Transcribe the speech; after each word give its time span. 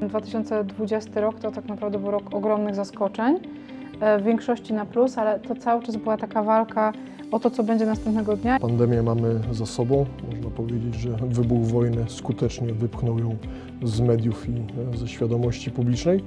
2020 0.00 1.20
rok 1.20 1.40
to 1.40 1.50
tak 1.50 1.64
naprawdę 1.64 1.98
był 1.98 2.10
rok 2.10 2.34
ogromnych 2.34 2.74
zaskoczeń, 2.74 3.38
e, 4.00 4.18
w 4.18 4.22
większości 4.22 4.72
na 4.72 4.86
plus, 4.86 5.18
ale 5.18 5.40
to 5.40 5.54
cały 5.54 5.82
czas 5.82 5.96
była 5.96 6.16
taka 6.16 6.42
walka 6.42 6.92
o 7.34 7.38
to, 7.38 7.50
co 7.50 7.62
będzie 7.62 7.86
następnego 7.86 8.36
dnia. 8.36 8.58
Pandemię 8.58 9.02
mamy 9.02 9.40
za 9.52 9.66
sobą. 9.66 10.06
Można 10.30 10.50
powiedzieć, 10.50 10.94
że 10.94 11.10
wybuch 11.10 11.66
wojny 11.66 12.04
skutecznie 12.08 12.72
wypchnął 12.72 13.18
ją 13.18 13.36
z 13.82 14.00
mediów 14.00 14.48
i 14.48 14.52
e, 14.92 14.96
ze 14.96 15.08
świadomości 15.08 15.70
publicznej. 15.70 16.24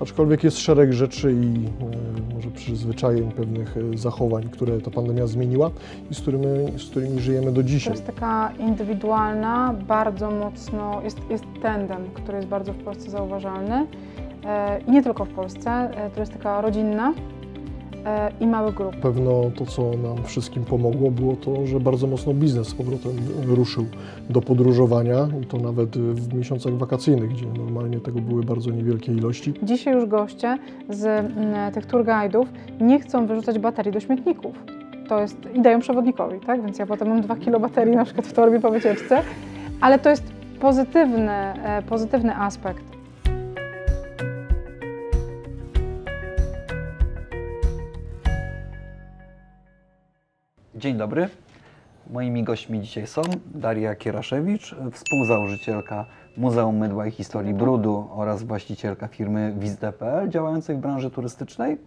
Aczkolwiek 0.00 0.44
jest 0.44 0.58
szereg 0.58 0.92
rzeczy 0.92 1.32
i 1.32 1.66
e, 1.66 2.34
może 2.34 2.50
przyzwyczajeń, 2.50 3.32
pewnych 3.32 3.76
e, 3.76 3.98
zachowań, 3.98 4.48
które 4.48 4.80
ta 4.80 4.90
pandemia 4.90 5.26
zmieniła 5.26 5.70
i 6.10 6.14
z 6.14 6.20
którymi, 6.20 6.78
z 6.78 6.90
którymi 6.90 7.20
żyjemy 7.20 7.52
do 7.52 7.62
To 7.62 7.68
dzisiaj. 7.68 7.92
jest 7.92 8.06
taka 8.06 8.52
indywidualna, 8.58 9.74
bardzo 9.88 10.30
mocno, 10.30 11.00
jest, 11.04 11.18
jest 11.30 11.44
trendem, 11.60 12.04
który 12.14 12.36
jest 12.36 12.48
bardzo 12.48 12.72
w 12.72 12.78
Polsce 12.78 13.10
zauważalny 13.10 13.86
i 14.86 14.90
nie 14.90 15.02
tylko 15.02 15.24
w 15.24 15.28
Polsce, 15.28 15.90
to 16.14 16.20
jest 16.20 16.32
taka 16.32 16.60
rodzinna 16.60 17.12
i 18.40 18.46
małych 18.46 18.74
grup. 18.74 18.96
Pewno 18.96 19.50
to, 19.56 19.66
co 19.66 19.82
nam 19.82 20.24
wszystkim 20.24 20.64
pomogło, 20.64 21.10
było 21.10 21.36
to, 21.36 21.66
że 21.66 21.80
bardzo 21.80 22.06
mocno 22.06 22.34
biznes 22.34 22.68
z 22.68 22.74
powrotem 22.74 23.12
ruszył 23.46 23.84
do 24.30 24.40
podróżowania 24.40 25.28
i 25.42 25.46
to 25.46 25.58
nawet 25.58 25.98
w 25.98 26.34
miesiącach 26.34 26.74
wakacyjnych, 26.74 27.30
gdzie 27.30 27.46
normalnie 27.46 28.00
tego 28.00 28.20
były 28.20 28.42
bardzo 28.42 28.70
niewielkie 28.70 29.12
ilości. 29.12 29.54
Dzisiaj 29.62 29.94
już 29.94 30.06
goście 30.06 30.58
z 30.88 31.26
tych 31.74 31.86
tour 31.86 32.04
guide'ów 32.04 32.44
nie 32.80 33.00
chcą 33.00 33.26
wyrzucać 33.26 33.58
baterii 33.58 33.92
do 33.92 34.00
śmietników. 34.00 34.54
To 35.08 35.20
jest, 35.20 35.36
i 35.54 35.62
dają 35.62 35.80
przewodnikowi, 35.80 36.40
tak? 36.40 36.62
Więc 36.62 36.78
ja 36.78 36.86
potem 36.86 37.08
mam 37.08 37.20
2 37.20 37.36
kilo 37.36 37.60
baterii 37.60 37.96
na 37.96 38.04
przykład 38.04 38.26
w 38.26 38.32
torbie 38.32 38.60
po 38.60 38.70
wycieczce, 38.70 39.22
ale 39.80 39.98
to 39.98 40.10
jest 40.10 40.32
pozytywny, 40.60 41.32
e, 41.32 41.82
pozytywny 41.88 42.36
aspekt. 42.36 42.87
Dzień 50.78 50.96
dobry. 50.96 51.28
Moimi 52.10 52.44
gośćmi 52.44 52.80
dzisiaj 52.80 53.06
są 53.06 53.22
Daria 53.54 53.94
Kieraszewicz, 53.94 54.76
współzałożycielka 54.92 56.04
Muzeum 56.36 56.76
Mydła 56.76 57.06
i 57.06 57.10
Historii 57.10 57.54
Brudu 57.54 58.08
oraz 58.10 58.42
właścicielka 58.42 59.08
firmy 59.08 59.54
Wiz.pl 59.58 60.28
działającej 60.28 60.76
w 60.76 60.78
branży 60.78 61.10
turystycznej 61.10 61.78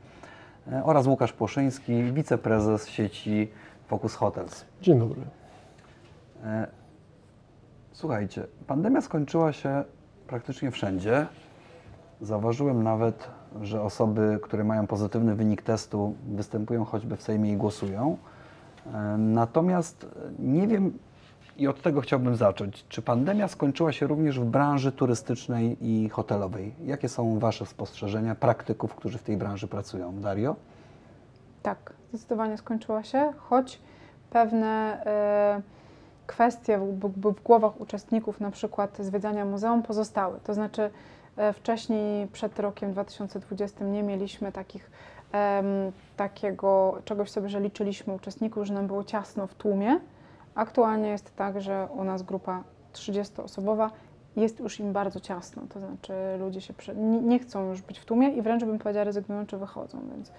e, 0.72 0.84
oraz 0.84 1.08
Łukasz 1.08 1.34
Płoszyński, 1.34 2.04
wiceprezes 2.04 2.88
sieci 2.88 3.52
Focus 3.88 4.16
Hotels. 4.16 4.66
Dzień 4.82 5.00
dobry. 5.00 5.22
E, 6.44 6.68
Słuchajcie, 7.92 8.44
pandemia 8.68 9.02
skończyła 9.02 9.54
się 9.54 9.84
praktycznie 10.28 10.72
wszędzie. 10.72 11.26
Zauważyłem 12.22 12.84
nawet, 12.84 13.28
że 13.62 13.82
osoby, 13.82 14.40
które 14.44 14.64
mają 14.64 14.88
pozytywny 14.88 15.36
wynik 15.36 15.62
testu, 15.62 16.16
występują 16.28 16.86
choćby 16.86 17.18
w 17.18 17.22
Sejmie 17.22 17.52
i 17.52 17.58
głosują. 17.58 18.18
E, 18.86 19.18
Natomiast 19.18 20.06
nie 20.40 20.68
wiem, 20.68 21.00
i 21.58 21.68
od 21.68 21.82
tego 21.82 22.02
chciałbym 22.02 22.36
zacząć, 22.36 22.86
czy 22.90 23.02
pandemia 23.02 23.48
skończyła 23.48 23.92
się 23.92 24.08
również 24.08 24.40
w 24.40 24.46
branży 24.46 24.92
turystycznej 24.92 25.78
i 25.82 26.10
hotelowej? 26.10 26.74
Jakie 26.86 27.10
są 27.10 27.40
Wasze 27.40 27.66
spostrzeżenia 27.66 28.36
praktyków, 28.36 28.96
którzy 28.96 29.18
w 29.18 29.24
tej 29.24 29.38
branży 29.38 29.68
pracują? 29.68 30.22
Dario? 30.22 30.56
Tak, 31.64 31.94
zdecydowanie 32.10 32.58
skończyła 32.58 33.04
się, 33.04 33.34
choć 33.38 33.80
pewne 34.30 35.04
e, 35.06 35.62
kwestie 36.28 36.78
w, 36.78 37.00
w, 37.22 37.44
głowach 37.44 37.82
uczestników, 37.82 38.40
na 38.40 38.52
przykład 38.52 38.98
zwiedzania 39.00 39.46
muzeum, 39.46 39.84
pozostały. 39.84 40.40
To 40.44 40.54
znaczy, 40.54 40.90
e, 41.38 41.54
wcześniej, 41.54 42.28
przed 42.28 42.60
rokiem 42.60 42.92
2020, 42.92 43.86
nie 43.86 44.04
mieliśmy 44.04 44.52
takich, 44.52 44.92
takiego 46.18 47.02
czegoś 47.06 47.32
sobie, 47.32 47.50
że 47.50 47.60
liczyliśmy 47.60 48.14
uczestników, 48.14 48.66
że 48.66 48.74
nam 48.74 48.88
było 48.88 49.04
ciasno 49.04 49.48
w 49.48 49.56
tłumie. 49.56 50.00
Aktualnie 50.56 51.10
jest 51.10 51.36
tak, 51.36 51.62
że 51.62 51.88
u 51.98 52.04
nas 52.04 52.24
grupa 52.24 52.64
30-osobowa 52.94 53.90
jest 54.36 54.60
już 54.60 54.80
im 54.80 54.94
bardzo 54.94 55.20
ciasno, 55.20 55.62
to 55.74 55.80
znaczy 55.80 56.14
ludzie 56.40 56.62
się 56.62 56.74
nie 57.24 57.40
chcą 57.40 57.70
już 57.70 57.82
być 57.82 58.00
w 58.00 58.06
tłumie 58.06 58.30
i 58.30 58.42
wręcz 58.42 58.64
bym 58.64 58.80
powiedziała 58.80 59.04
rezygnują 59.04 59.46
czy 59.46 59.58
wychodzą, 59.58 60.00
więc 60.16 60.32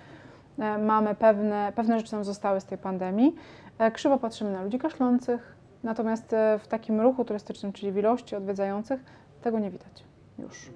e, 0.58 0.78
mamy 0.78 1.14
pewne, 1.14 1.72
pewne 1.76 1.98
rzeczy 1.98 2.12
nam 2.12 2.24
zostały 2.24 2.60
z 2.60 2.64
tej 2.64 2.78
pandemii. 2.78 3.34
E, 3.78 3.90
Krzywo 3.90 4.18
patrzymy 4.18 4.52
na 4.52 4.62
ludzi 4.62 4.78
kaszlących, 4.78 5.56
natomiast 5.82 6.32
e, 6.32 6.58
w 6.58 6.68
takim 6.68 7.00
ruchu 7.00 7.24
turystycznym, 7.24 7.72
czyli 7.72 7.92
w 7.92 7.96
ilości 7.96 8.36
odwiedzających, 8.36 9.00
tego 9.42 9.58
nie 9.58 9.70
widać 9.70 10.04
już. 10.38 10.70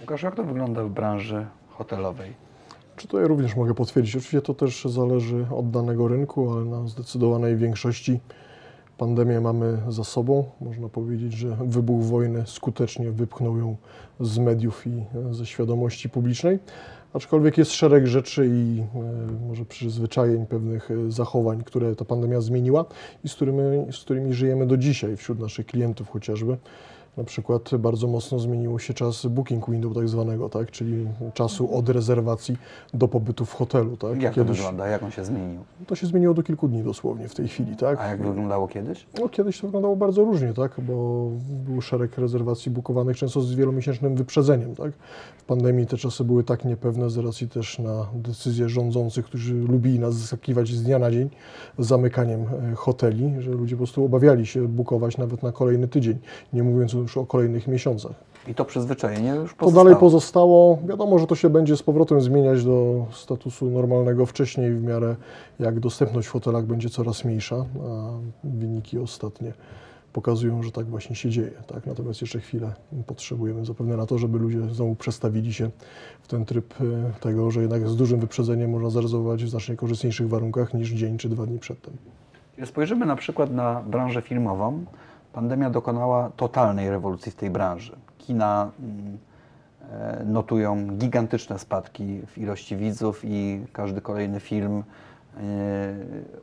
Łukasz, 0.00 0.22
jak 0.22 0.34
to 0.34 0.44
wygląda 0.44 0.84
w 0.84 0.88
branży 0.88 1.46
hotelowej? 1.68 2.49
Czy 2.96 3.08
to 3.08 3.20
ja 3.20 3.26
również 3.26 3.56
mogę 3.56 3.74
potwierdzić? 3.74 4.16
Oczywiście 4.16 4.42
to 4.42 4.54
też 4.54 4.84
zależy 4.84 5.46
od 5.50 5.70
danego 5.70 6.08
rynku, 6.08 6.52
ale 6.52 6.64
na 6.64 6.88
zdecydowanej 6.88 7.56
większości 7.56 8.20
pandemię 9.00 9.40
mamy 9.40 9.78
za 9.88 10.04
sobą. 10.04 10.44
Można 10.60 10.88
powiedzieć, 10.88 11.32
że 11.32 11.56
wybuch 11.64 12.02
wojny 12.02 12.42
skutecznie 12.46 13.10
wypchnął 13.10 13.58
ją 13.58 13.76
z 14.20 14.38
mediów 14.38 14.86
i 14.86 14.90
e, 14.90 15.34
ze 15.34 15.46
świadomości 15.46 16.08
publicznej. 16.08 16.58
Aczkolwiek 17.12 17.58
jest 17.58 17.72
szereg 17.72 18.06
rzeczy 18.06 18.46
i 18.46 18.80
e, 18.80 19.46
może 19.48 19.64
przyzwyczajeń, 19.64 20.46
pewnych 20.46 20.90
e, 20.90 21.10
zachowań, 21.10 21.62
które 21.64 21.96
ta 21.96 22.04
pandemia 22.04 22.40
zmieniła 22.40 22.84
i 23.24 23.28
z 23.28 23.34
którymi, 23.34 23.92
z 23.92 24.00
którymi 24.00 24.32
żyjemy 24.32 24.66
do 24.66 24.76
dzisiaj 24.76 25.16
wśród 25.16 25.40
naszych 25.40 25.66
klientów 25.66 26.10
chociażby. 26.10 26.56
Na 27.16 27.24
przykład 27.24 27.70
bardzo 27.78 28.06
mocno 28.06 28.38
zmieniło 28.38 28.78
się 28.78 28.94
czas 28.94 29.26
booking 29.26 29.70
window 29.70 29.94
tak 29.94 30.08
zwanego, 30.08 30.48
tak? 30.48 30.70
czyli 30.70 31.06
czasu 31.34 31.76
od 31.76 31.88
rezerwacji 31.88 32.56
do 32.94 33.08
pobytu 33.08 33.44
w 33.44 33.52
hotelu. 33.52 33.96
Tak? 33.96 34.22
Jak 34.22 34.34
to 34.34 34.44
wygląda? 34.44 34.86
Jak 34.86 35.02
on 35.02 35.10
się 35.10 35.24
zmienił? 35.24 35.60
to 35.86 35.94
się 35.94 36.06
zmieniło 36.06 36.34
do 36.34 36.42
kilku 36.42 36.68
dni 36.68 36.82
dosłownie 36.82 37.28
w 37.28 37.34
tej 37.34 37.48
chwili. 37.48 37.76
Tak? 37.76 38.00
A 38.00 38.06
jak 38.06 38.22
wyglądało 38.22 38.68
kiedyś? 38.68 39.06
No, 39.20 39.28
kiedyś 39.28 39.60
to 39.60 39.66
wyglądało 39.66 39.96
bardzo 39.96 40.24
różnie, 40.24 40.54
tak? 40.54 40.74
bo 40.78 41.26
był 41.66 41.80
szereg 41.80 42.18
rezerwacji 42.18 42.70
bukowanych 42.70 43.16
często 43.16 43.40
z 43.40 43.54
wielomiesięcznym 43.54 44.16
wyprzedzeniem. 44.16 44.74
Tak? 44.74 44.92
W 45.38 45.44
pandemii 45.44 45.86
te 45.86 45.96
czasy 45.96 46.24
były 46.24 46.44
tak 46.44 46.64
niepewne 46.64 47.10
z 47.10 47.16
racji 47.16 47.48
też 47.48 47.78
na 47.78 48.06
decyzje 48.14 48.68
rządzących, 48.68 49.24
którzy 49.24 49.54
lubili 49.54 49.98
nas 49.98 50.14
zaskakiwać 50.14 50.68
z 50.68 50.82
dnia 50.82 50.98
na 50.98 51.10
dzień 51.10 51.30
zamykaniem 51.78 52.40
e, 52.40 52.74
hoteli, 52.74 53.32
że 53.38 53.50
ludzie 53.50 53.76
po 53.76 53.78
prostu 53.78 54.04
obawiali 54.04 54.46
się 54.46 54.68
bukować 54.68 55.18
nawet 55.18 55.42
na 55.42 55.52
kolejny 55.52 55.88
tydzień, 55.88 56.18
nie 56.52 56.62
mówiąc 56.62 56.94
już 57.00 57.16
o 57.16 57.26
kolejnych 57.26 57.68
miesiącach. 57.68 58.12
I 58.48 58.54
to 58.54 58.64
przyzwyczajenie 58.64 59.30
już 59.30 59.50
To 59.50 59.56
pozostało. 59.58 59.84
dalej 59.84 60.00
pozostało. 60.00 60.78
Wiadomo, 60.88 61.18
że 61.18 61.26
to 61.26 61.34
się 61.34 61.50
będzie 61.50 61.76
z 61.76 61.82
powrotem 61.82 62.20
zmieniać 62.20 62.64
do 62.64 63.06
statusu 63.12 63.70
normalnego 63.70 64.26
wcześniej, 64.26 64.72
w 64.72 64.82
miarę 64.82 65.16
jak 65.60 65.80
dostępność 65.80 66.28
w 66.28 66.30
hotelach 66.30 66.64
będzie 66.64 66.90
coraz 66.90 67.24
mniejsza, 67.24 67.56
a 67.56 68.10
wyniki 68.44 68.98
ostatnie 68.98 69.52
pokazują, 70.12 70.62
że 70.62 70.72
tak 70.72 70.86
właśnie 70.86 71.16
się 71.16 71.30
dzieje. 71.30 71.50
Tak? 71.66 71.86
Natomiast 71.86 72.20
jeszcze 72.20 72.40
chwilę 72.40 72.72
potrzebujemy 73.06 73.64
zapewne 73.64 73.96
na 73.96 74.06
to, 74.06 74.18
żeby 74.18 74.38
ludzie 74.38 74.60
znowu 74.72 74.94
przestawili 74.94 75.52
się 75.54 75.70
w 76.22 76.28
ten 76.28 76.44
tryb 76.44 76.74
e, 76.80 76.84
tego, 77.20 77.50
że 77.50 77.60
jednak 77.60 77.88
z 77.88 77.96
dużym 77.96 78.20
wyprzedzeniem 78.20 78.70
można 78.70 78.90
zarezerwować 78.90 79.44
w 79.44 79.48
znacznie 79.48 79.76
korzystniejszych 79.76 80.28
warunkach 80.28 80.74
niż 80.74 80.90
dzień 80.90 81.18
czy 81.18 81.28
dwa 81.28 81.46
dni 81.46 81.58
przedtem. 81.58 81.94
Spojrzymy 82.64 83.06
na 83.06 83.16
przykład 83.16 83.52
na 83.52 83.82
branżę 83.82 84.22
filmową, 84.22 84.84
pandemia 85.32 85.70
dokonała 85.70 86.30
totalnej 86.36 86.90
rewolucji 86.90 87.32
w 87.32 87.34
tej 87.34 87.50
branży. 87.50 87.96
Kina 88.18 88.70
mm, 88.80 89.18
e, 89.90 90.24
notują 90.24 90.86
gigantyczne 90.96 91.58
spadki 91.58 92.20
w 92.26 92.38
ilości 92.38 92.76
widzów 92.76 93.20
i 93.24 93.66
każdy 93.72 94.00
kolejny 94.00 94.40
film 94.40 94.82
e, 95.36 95.42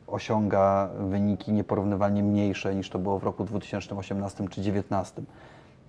osiąga 0.06 0.88
wyniki 0.98 1.52
nieporównywalnie 1.52 2.22
mniejsze 2.22 2.74
niż 2.74 2.90
to 2.90 2.98
było 2.98 3.18
w 3.18 3.24
roku 3.24 3.44
2018 3.44 4.36
czy 4.36 4.44
2019. 4.44 5.22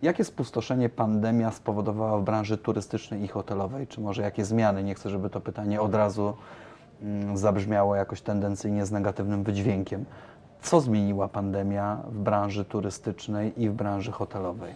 Jakie 0.01 0.23
spustoszenie 0.23 0.89
pandemia 0.89 1.51
spowodowała 1.51 2.17
w 2.17 2.23
branży 2.23 2.57
turystycznej 2.57 3.23
i 3.23 3.27
hotelowej? 3.27 3.87
Czy 3.87 4.01
może 4.01 4.21
jakie 4.21 4.45
zmiany? 4.45 4.83
Nie 4.83 4.95
chcę, 4.95 5.09
żeby 5.09 5.29
to 5.29 5.41
pytanie 5.41 5.81
od 5.81 5.95
razu 5.95 6.33
mm, 7.01 7.37
zabrzmiało 7.37 7.95
jakoś 7.95 8.21
tendencyjnie 8.21 8.85
z 8.85 8.91
negatywnym 8.91 9.43
wydźwiękiem. 9.43 10.05
Co 10.61 10.81
zmieniła 10.81 11.27
pandemia 11.27 11.97
w 12.11 12.17
branży 12.17 12.65
turystycznej 12.65 13.63
i 13.63 13.69
w 13.69 13.73
branży 13.73 14.11
hotelowej? 14.11 14.73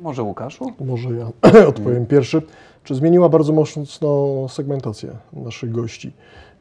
Może 0.00 0.22
Łukaszu? 0.22 0.72
Może 0.80 1.08
ja 1.10 1.28
odpowiem 1.68 2.06
pierwszy. 2.06 2.42
Czy 2.84 2.94
zmieniła 2.94 3.28
bardzo 3.28 3.52
mocno 3.52 4.48
segmentację 4.48 5.10
naszych 5.32 5.72
gości? 5.72 6.12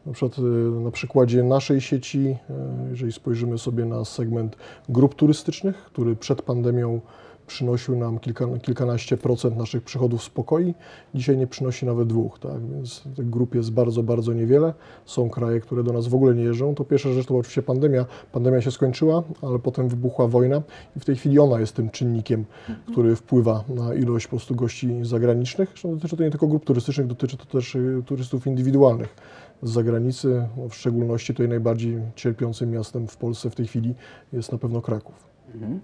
Na 0.06 0.14
przykład 0.14 0.40
y, 0.40 0.42
na 0.82 0.92
przykładzie 0.92 1.44
naszej 1.44 1.82
sieci, 1.82 2.38
y, 2.50 2.90
jeżeli 2.90 3.12
spojrzymy 3.12 3.58
sobie 3.58 3.86
na 3.86 4.06
segment 4.06 4.56
grup 4.90 5.16
turystycznych, 5.16 5.76
który 5.76 6.16
przed 6.16 6.42
pandemią 6.42 7.02
przynosił 7.48 7.96
nam 7.96 8.20
kilka, 8.20 8.46
kilkanaście 8.62 9.18
procent 9.18 9.58
naszych 9.58 9.84
przychodów 9.84 10.24
z 10.24 10.30
pokoi, 10.30 10.74
dzisiaj 11.14 11.38
nie 11.38 11.48
przynosi 11.48 11.86
nawet 11.86 12.08
dwóch, 12.08 12.40
tak? 12.40 12.66
więc 12.72 13.04
tych 13.16 13.30
grup 13.30 13.56
jest 13.56 13.72
bardzo, 13.72 14.04
bardzo 14.04 14.34
niewiele. 14.34 14.74
Są 15.06 15.30
kraje, 15.30 15.60
które 15.60 15.84
do 15.84 15.94
nas 15.94 16.08
w 16.08 16.16
ogóle 16.16 16.36
nie 16.36 16.44
jeżdżą. 16.44 16.76
To 16.76 16.84
pierwsza 16.84 17.14
rzecz 17.14 17.26
to 17.26 17.38
oczywiście 17.38 17.62
pandemia. 17.62 18.06
Pandemia 18.32 18.62
się 18.62 18.72
skończyła, 18.72 19.24
ale 19.42 19.60
potem 19.60 19.90
wybuchła 19.90 20.28
wojna 20.28 20.62
i 20.98 21.00
w 21.00 21.06
tej 21.06 21.16
chwili 21.16 21.40
ona 21.40 21.60
jest 21.60 21.76
tym 21.76 21.90
czynnikiem, 21.90 22.46
który 22.92 23.16
wpływa 23.16 23.64
na 23.70 23.94
ilość 23.94 24.28
po 24.28 24.30
prostu 24.30 24.56
gości 24.56 25.00
zagranicznych. 25.02 25.70
Zresztą 25.70 25.96
dotyczy 25.96 26.18
to 26.18 26.24
nie 26.24 26.32
tylko 26.32 26.48
grup 26.48 26.66
turystycznych, 26.66 27.08
dotyczy 27.08 27.38
to 27.38 27.46
też 27.46 27.76
y, 27.76 28.04
turystów 28.06 28.48
indywidualnych 28.48 29.16
z 29.64 29.72
zagranicy. 29.72 30.48
No 30.58 30.70
w 30.70 30.76
szczególności 30.76 31.34
tutaj 31.34 31.50
najbardziej 31.50 32.02
cierpiącym 32.16 32.72
miastem 32.72 33.08
w 33.08 33.18
Polsce 33.18 33.50
w 33.50 33.56
tej 33.56 33.68
chwili 33.68 33.96
jest 34.34 34.52
na 34.52 34.58
pewno 34.58 34.82
Kraków. 34.82 35.36
Mhm. 35.54 35.80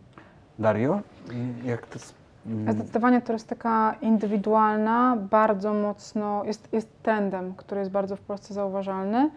Dario, 0.62 1.02
jak 1.66 1.88
to... 1.88 2.00
mm, 2.46 2.74
Zdecydowanie 2.74 3.22
turystyka 3.22 3.96
indywidualna 4.02 5.18
bardzo 5.32 5.74
mocno 5.74 6.44
jest, 6.46 6.74
jest 6.74 6.90
trendem, 7.04 7.54
który 7.58 7.80
jest 7.80 7.92
bardzo 7.92 8.16
w 8.16 8.22
Polsce 8.22 8.54
zauważalny. 8.54 9.30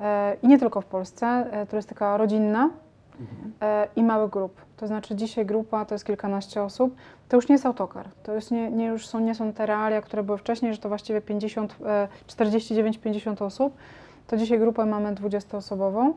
E, 0.00 0.36
I 0.42 0.48
nie 0.48 0.58
tylko 0.58 0.80
w 0.80 0.86
Polsce. 0.86 1.26
E, 1.50 1.66
turystyka 1.66 2.16
rodzinna 2.16 2.70
e, 3.62 3.88
i 3.96 4.02
małych 4.02 4.30
grup. 4.30 4.60
To 4.76 4.86
znaczy 4.86 5.14
dzisiaj 5.16 5.46
grupa 5.46 5.84
to 5.84 5.94
jest 5.94 6.04
kilkanaście 6.04 6.62
osób. 6.62 6.94
To 7.28 7.36
już 7.36 7.48
nie 7.48 7.52
jest 7.54 7.66
autokar. 7.66 8.08
To 8.22 8.34
już 8.34 8.50
nie, 8.50 8.70
nie, 8.70 8.86
już 8.86 9.06
są, 9.06 9.20
nie 9.20 9.34
są 9.34 9.52
te 9.52 9.66
realia, 9.66 10.00
które 10.02 10.22
były 10.22 10.38
wcześniej, 10.38 10.72
że 10.74 10.78
to 10.78 10.88
właściwie 10.88 11.20
50, 11.20 11.76
e, 11.86 12.08
49-50 12.28 13.44
osób. 13.44 13.76
To 14.26 14.36
dzisiaj 14.36 14.58
grupę 14.58 14.86
mamy 14.86 15.14
20-osobową 15.14 16.08
e, 16.08 16.12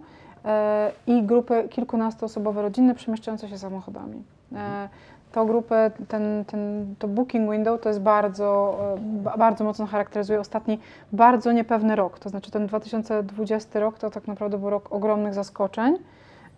i 1.08 1.24
grupy 1.24 1.68
kilkunastoosobowe 1.70 2.62
rodzinne 2.62 2.96
przemieszczające 2.96 3.50
się 3.50 3.58
samochodami. 3.58 4.24
E, 4.56 4.90
to 5.32 5.46
grupę, 5.46 5.92
ten, 6.08 6.46
ten, 6.46 6.96
to 7.00 7.08
booking 7.08 7.52
window 7.52 7.82
to 7.82 7.90
jest 7.90 8.02
bardzo, 8.02 8.78
e, 8.96 9.00
ba- 9.00 9.38
bardzo 9.38 9.64
mocno 9.64 9.86
charakteryzuje 9.86 10.40
ostatni 10.40 10.80
bardzo 11.12 11.52
niepewny 11.52 11.96
rok. 11.96 12.20
To 12.20 12.30
znaczy 12.30 12.52
ten 12.52 12.68
2020 12.68 13.80
rok 13.80 14.00
to 14.00 14.10
tak 14.10 14.28
naprawdę 14.28 14.58
był 14.58 14.70
rok 14.70 14.94
ogromnych 14.94 15.34
zaskoczeń, 15.34 15.98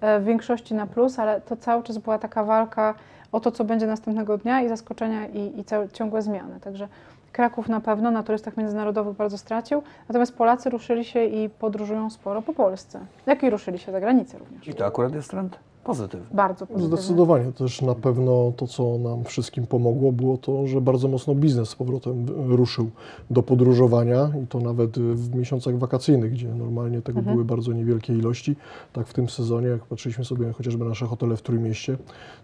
e, 0.02 0.20
w 0.20 0.24
większości 0.24 0.74
na 0.74 0.88
plus, 0.88 1.20
ale 1.20 1.42
to 1.42 1.56
cały 1.58 1.84
czas 1.84 1.98
była 1.98 2.20
taka 2.20 2.44
walka 2.44 2.94
o 3.32 3.40
to, 3.40 3.52
co 3.52 3.64
będzie 3.64 3.88
następnego 3.88 4.38
dnia 4.38 4.62
i 4.62 4.70
zaskoczenia 4.70 5.28
i, 5.28 5.60
i 5.60 5.64
całe, 5.64 5.90
ciągłe 5.90 6.22
zmiany. 6.22 6.60
Także 6.60 6.88
Kraków 7.32 7.70
na 7.70 7.82
pewno 7.82 8.12
na 8.12 8.24
turystach 8.24 8.58
międzynarodowych 8.58 9.16
bardzo 9.16 9.38
stracił, 9.38 9.84
natomiast 10.10 10.36
Polacy 10.36 10.70
ruszyli 10.70 11.06
się 11.06 11.24
i 11.26 11.50
podróżują 11.50 12.10
sporo 12.10 12.42
po 12.42 12.54
Polsce, 12.54 13.00
jak 13.26 13.44
i 13.44 13.50
ruszyli 13.50 13.80
się 13.80 13.92
za 13.92 14.00
granicę 14.00 14.38
również. 14.38 14.68
I 14.68 14.74
to 14.74 14.86
akurat 14.86 15.14
jest 15.14 15.30
trend 15.30 15.60
pozytywny. 15.84 16.28
Bardzo 16.34 16.68
pozytywnie. 16.68 16.98
Zdecydowanie. 16.98 17.52
Też 17.52 17.82
na 17.82 17.96
pewno 17.96 18.54
to, 18.58 18.68
co 18.68 18.98
nam 18.98 19.24
wszystkim 19.24 19.68
pomogło, 19.68 20.12
było 20.12 20.38
to, 20.38 20.68
że 20.68 20.82
bardzo 20.82 21.08
mocno 21.08 21.36
biznes 21.36 21.70
z 21.70 21.76
powrotem 21.76 22.26
ruszył 22.56 22.90
do 23.30 23.44
podróżowania 23.44 24.32
i 24.44 24.48
to 24.48 24.60
nawet 24.60 25.00
w 25.00 25.36
miesiącach 25.36 25.78
wakacyjnych, 25.78 26.32
gdzie 26.32 26.56
normalnie 26.56 27.02
tego 27.02 27.20
Mhm. 27.20 27.36
były 27.36 27.46
bardzo 27.46 27.74
niewielkie 27.74 28.14
ilości. 28.14 28.56
Tak 28.94 29.08
w 29.08 29.14
tym 29.14 29.30
sezonie, 29.30 29.68
jak 29.68 29.86
patrzyliśmy 29.86 30.26
sobie 30.26 30.52
chociażby 30.54 30.86
nasze 30.86 31.06
hotele 31.06 31.38
w 31.38 31.42
Trójmieście, 31.42 31.98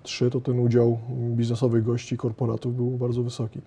trzy, 0.04 0.30
to 0.30 0.42
ten 0.42 0.60
udział 0.60 0.98
biznesowych 1.10 1.84
gości, 1.84 2.18
korporatów 2.18 2.76
był 2.76 2.90
bardzo 2.92 3.24
wysoki. 3.24 3.62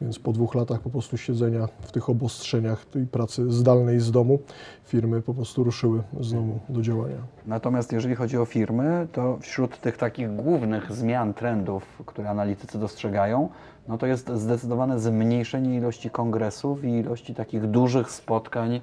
Więc 0.00 0.18
po 0.18 0.32
dwóch 0.32 0.54
latach 0.54 0.80
po 0.80 0.90
prostu 0.90 1.16
siedzenia 1.16 1.68
w 1.80 1.92
tych 1.92 2.10
obostrzeniach, 2.10 2.84
tej 2.84 3.06
pracy 3.06 3.52
zdalnej 3.52 4.00
z 4.00 4.10
domu, 4.10 4.38
firmy 4.84 5.22
po 5.22 5.34
prostu 5.34 5.64
ruszyły 5.64 6.02
znowu 6.20 6.58
do 6.68 6.82
działania. 6.82 7.16
Natomiast 7.46 7.92
jeżeli 7.92 8.14
chodzi 8.14 8.38
o 8.38 8.44
firmy, 8.44 9.08
to 9.12 9.38
wśród 9.40 9.80
tych 9.80 9.96
takich 9.96 10.36
głównych 10.36 10.92
zmian, 10.92 11.34
trendów, 11.34 12.02
które 12.06 12.30
analitycy 12.30 12.78
dostrzegają, 12.78 13.48
no 13.88 13.98
to 13.98 14.06
jest 14.06 14.30
zdecydowane 14.30 15.00
zmniejszenie 15.00 15.76
ilości 15.76 16.10
kongresów 16.10 16.84
i 16.84 16.88
ilości 16.90 17.34
takich 17.34 17.66
dużych 17.66 18.10
spotkań, 18.10 18.80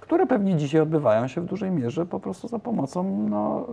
które 0.00 0.26
pewnie 0.26 0.56
dzisiaj 0.56 0.80
odbywają 0.80 1.28
się 1.28 1.40
w 1.40 1.44
dużej 1.44 1.70
mierze 1.70 2.06
po 2.06 2.20
prostu 2.20 2.48
za 2.48 2.58
pomocą 2.58 3.28
no, 3.30 3.66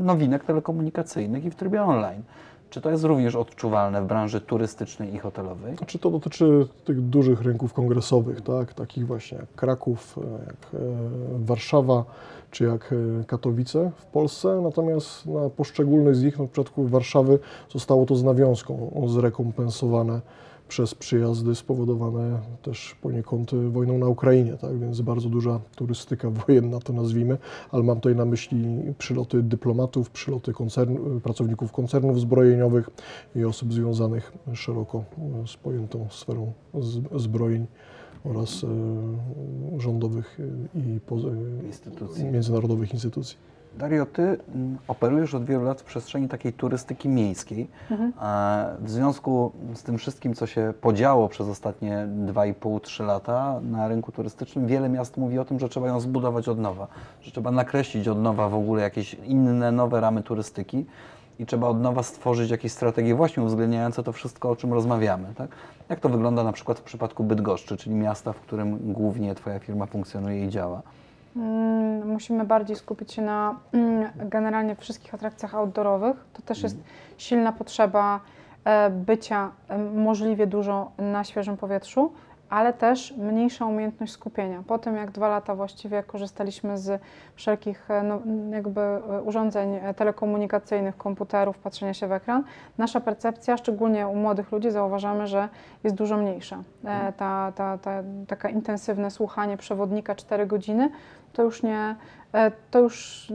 y, 0.00 0.04
nowinek 0.04 0.44
telekomunikacyjnych 0.44 1.44
i 1.44 1.50
w 1.50 1.54
trybie 1.54 1.82
online. 1.82 2.22
Czy 2.70 2.80
to 2.80 2.90
jest 2.90 3.04
również 3.04 3.34
odczuwalne 3.34 4.02
w 4.02 4.06
branży 4.06 4.40
turystycznej 4.40 5.14
i 5.14 5.18
hotelowej? 5.18 5.76
Czy 5.86 5.98
to 5.98 6.10
dotyczy 6.10 6.68
tych 6.84 7.00
dużych 7.00 7.42
rynków 7.42 7.72
kongresowych, 7.72 8.40
tak? 8.40 8.74
takich 8.74 9.06
właśnie 9.06 9.38
jak 9.38 9.48
Kraków, 9.56 10.18
jak 10.46 10.80
e, 10.80 10.86
Warszawa, 11.38 12.04
czy 12.54 12.64
jak 12.64 12.92
e, 12.92 13.24
Katowice 13.24 13.90
w 13.96 14.04
Polsce, 14.06 14.60
natomiast 14.62 15.26
na 15.26 15.50
poszczególnych 15.50 16.16
z 16.16 16.22
nich, 16.22 16.38
no 16.38 16.46
w 16.46 16.50
przypadku 16.50 16.86
Warszawy, 16.86 17.38
zostało 17.70 18.06
to 18.06 18.16
z 18.16 18.24
nawiązką 18.24 19.04
zrekompensowane 19.06 20.20
przez 20.68 20.94
przyjazdy 20.94 21.54
spowodowane 21.54 22.38
też 22.62 22.96
poniekąd 23.02 23.54
wojną 23.54 23.98
na 23.98 24.08
Ukrainie, 24.08 24.52
tak? 24.52 24.78
więc 24.78 25.00
bardzo 25.00 25.28
duża 25.28 25.60
turystyka 25.76 26.30
wojenna 26.46 26.80
to 26.80 26.92
nazwijmy, 26.92 27.38
ale 27.70 27.82
mam 27.82 27.96
tutaj 27.96 28.16
na 28.16 28.24
myśli 28.24 28.82
przyloty 28.98 29.42
dyplomatów, 29.42 30.10
przyloty 30.10 30.52
koncern, 30.52 31.20
pracowników 31.20 31.72
koncernów 31.72 32.20
zbrojeniowych 32.20 32.90
i 33.36 33.44
osób 33.44 33.72
związanych 33.72 34.32
szeroko 34.52 35.04
e, 35.42 35.46
z 35.46 35.56
pojętą 35.56 36.06
sferą 36.10 36.52
zbrojeń 37.16 37.66
oraz 38.24 38.64
e, 38.64 39.80
rządowych 39.80 40.38
e, 40.76 40.78
i 40.78 41.00
poza- 41.00 41.28
Instytucji. 41.66 42.24
międzynarodowych 42.24 42.92
instytucji. 42.94 43.36
Dario, 43.78 44.06
ty 44.06 44.22
mm, 44.22 44.78
operujesz 44.88 45.34
od 45.34 45.44
wielu 45.44 45.64
lat 45.64 45.80
w 45.80 45.84
przestrzeni 45.84 46.28
takiej 46.28 46.52
turystyki 46.52 47.08
miejskiej. 47.08 47.68
Mhm. 47.90 48.12
W 48.84 48.90
związku 48.90 49.52
z 49.74 49.82
tym 49.82 49.98
wszystkim, 49.98 50.34
co 50.34 50.46
się 50.46 50.74
podziało 50.80 51.28
przez 51.28 51.48
ostatnie 51.48 52.08
2,5-3 52.26 53.06
lata 53.06 53.60
na 53.70 53.88
rynku 53.88 54.12
turystycznym, 54.12 54.66
wiele 54.66 54.88
miast 54.88 55.16
mówi 55.16 55.38
o 55.38 55.44
tym, 55.44 55.60
że 55.60 55.68
trzeba 55.68 55.86
ją 55.88 56.00
zbudować 56.00 56.48
od 56.48 56.58
nowa, 56.58 56.86
że 57.22 57.30
trzeba 57.30 57.50
nakreślić 57.50 58.08
od 58.08 58.18
nowa 58.22 58.48
w 58.48 58.54
ogóle 58.54 58.82
jakieś 58.82 59.14
inne, 59.14 59.72
nowe 59.72 60.00
ramy 60.00 60.22
turystyki 60.22 60.86
i 61.38 61.46
trzeba 61.46 61.68
od 61.68 61.80
nowa 61.80 62.02
stworzyć 62.02 62.50
jakieś 62.50 62.72
strategie 62.72 63.14
właśnie 63.14 63.42
uwzględniające 63.42 64.02
to 64.02 64.12
wszystko, 64.12 64.50
o 64.50 64.56
czym 64.56 64.72
rozmawiamy. 64.72 65.28
Tak? 65.36 65.50
Jak 65.88 66.00
to 66.00 66.08
wygląda 66.08 66.44
na 66.44 66.52
przykład 66.52 66.78
w 66.78 66.82
przypadku 66.82 67.24
Bydgoszczy, 67.24 67.76
czyli 67.76 67.96
miasta, 67.96 68.32
w 68.32 68.40
którym 68.40 68.92
głównie 68.92 69.34
Twoja 69.34 69.58
firma 69.58 69.86
funkcjonuje 69.86 70.44
i 70.44 70.48
działa? 70.48 70.82
Mm, 71.36 72.08
Musimy 72.12 72.44
bardziej 72.44 72.76
skupić 72.76 73.12
się 73.12 73.22
na 73.22 73.54
mm, 73.72 74.10
generalnie 74.16 74.76
wszystkich 74.76 75.14
atrakcjach 75.14 75.54
outdoorowych. 75.54 76.16
To 76.32 76.42
też 76.42 76.62
jest 76.62 76.76
silna 77.18 77.52
potrzeba 77.52 78.20
e, 78.64 78.90
bycia 78.90 79.50
e, 79.68 79.78
możliwie 79.78 80.46
dużo 80.46 80.90
na 80.98 81.24
świeżym 81.24 81.56
powietrzu, 81.56 82.12
ale 82.54 82.72
też 82.72 83.14
mniejsza 83.16 83.66
umiejętność 83.66 84.12
skupienia. 84.12 84.62
Po 84.66 84.78
tym 84.78 84.96
jak 84.96 85.10
dwa 85.10 85.28
lata 85.28 85.54
właściwie 85.54 86.02
korzystaliśmy 86.02 86.78
z 86.78 87.02
wszelkich 87.34 87.90
e, 87.90 88.02
no, 88.02 88.20
jakby 88.50 88.80
e, 88.80 89.22
urządzeń 89.24 89.74
e, 89.74 89.94
telekomunikacyjnych, 89.94 90.96
komputerów, 90.96 91.58
patrzenia 91.58 91.94
się 91.94 92.08
w 92.08 92.12
ekran, 92.12 92.44
nasza 92.78 93.00
percepcja, 93.00 93.56
szczególnie 93.56 94.08
u 94.08 94.16
młodych 94.16 94.52
ludzi, 94.52 94.70
zauważamy, 94.70 95.26
że 95.26 95.48
jest 95.84 95.96
dużo 95.96 96.16
mniejsza. 96.16 96.62
E, 96.84 97.12
Ta, 97.12 97.52
ta, 97.52 97.78
ta, 97.78 98.02
taka 98.26 98.48
intensywne 98.48 99.10
słuchanie 99.10 99.56
przewodnika 99.56 100.14
4 100.14 100.46
godziny 100.46 100.90
to 101.32 101.42
już 101.42 101.62
nie, 101.62 101.96
to 102.70 102.78
już 102.78 103.26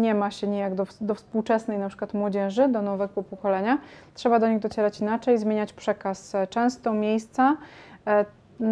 nie 0.00 0.14
ma 0.14 0.30
się 0.30 0.46
nijak 0.46 0.74
do, 0.74 0.86
do 1.00 1.14
współczesnej 1.14 1.78
na 1.78 1.88
przykład 1.88 2.14
młodzieży, 2.14 2.68
do 2.68 2.82
nowego 2.82 3.22
pokolenia. 3.22 3.78
Trzeba 4.14 4.38
do 4.38 4.48
nich 4.48 4.58
docierać 4.58 5.00
inaczej, 5.00 5.38
zmieniać 5.38 5.72
przekaz 5.72 6.32
często, 6.50 6.92
miejsca, 6.92 7.56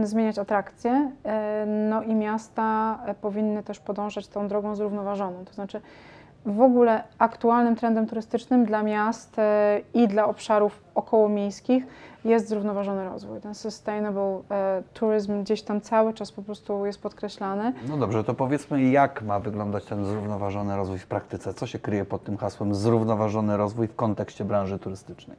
zmieniać 0.02 0.38
atrakcje. 0.38 1.10
e, 1.24 1.66
No 1.66 2.02
i 2.02 2.14
miasta 2.14 2.98
powinny 3.20 3.62
też 3.62 3.80
podążać 3.80 4.28
tą 4.28 4.48
drogą 4.48 4.76
zrównoważoną. 4.76 5.44
To 5.44 5.52
znaczy 5.52 5.80
w 6.46 6.60
ogóle 6.60 7.02
aktualnym 7.18 7.76
trendem 7.76 8.06
turystycznym 8.06 8.64
dla 8.64 8.82
miast 8.82 9.38
e, 9.38 9.80
i 9.94 10.08
dla 10.08 10.24
obszarów 10.26 10.82
okołomiejskich 10.94 11.86
jest 12.24 12.48
zrównoważony 12.48 13.04
rozwój. 13.04 13.40
Ten 13.40 13.54
sustainable 13.54 14.40
e, 14.50 14.82
tourism 14.94 15.42
gdzieś 15.42 15.62
tam 15.62 15.80
cały 15.80 16.14
czas 16.14 16.32
po 16.32 16.42
prostu 16.42 16.86
jest 16.86 17.02
podkreślany. 17.02 17.72
No 17.88 17.96
dobrze, 17.96 18.24
to 18.24 18.34
powiedzmy, 18.34 18.82
jak 18.82 19.22
ma 19.22 19.40
wyglądać 19.40 19.84
ten 19.84 20.04
zrównoważony 20.04 20.76
rozwój 20.76 20.98
w 20.98 21.06
praktyce? 21.06 21.54
Co 21.54 21.66
się 21.66 21.78
kryje 21.78 22.04
pod 22.04 22.24
tym 22.24 22.36
hasłem 22.36 22.74
zrównoważony 22.74 23.56
rozwój 23.56 23.88
w 23.88 23.96
kontekście 23.96 24.44
branży 24.44 24.78
turystycznej? 24.78 25.36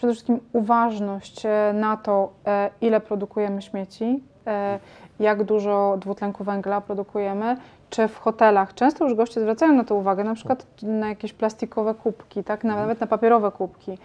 Przede 0.00 0.12
wszystkim 0.12 0.40
uważność 0.52 1.46
e, 1.46 1.72
na 1.74 1.96
to, 1.96 2.32
e, 2.46 2.70
ile 2.80 3.00
produkujemy 3.00 3.62
śmieci, 3.62 4.22
e, 4.46 4.78
jak 5.20 5.44
dużo 5.44 5.96
dwutlenku 5.98 6.44
węgla 6.44 6.80
produkujemy, 6.80 7.56
czy 7.90 8.08
w 8.08 8.18
hotelach. 8.18 8.74
Często 8.74 9.04
już 9.04 9.14
goście 9.14 9.40
zwracają 9.40 9.72
na 9.72 9.84
to 9.84 9.94
uwagę, 9.94 10.24
na 10.24 10.34
przykład 10.34 10.66
na 10.82 11.08
jakieś 11.08 11.32
plastikowe 11.32 11.94
kubki, 11.94 12.44
tak? 12.44 12.64
Na- 12.64 12.76
nawet 12.76 13.00
na 13.00 13.06
papierowe 13.06 13.50
kubki. 13.50 13.98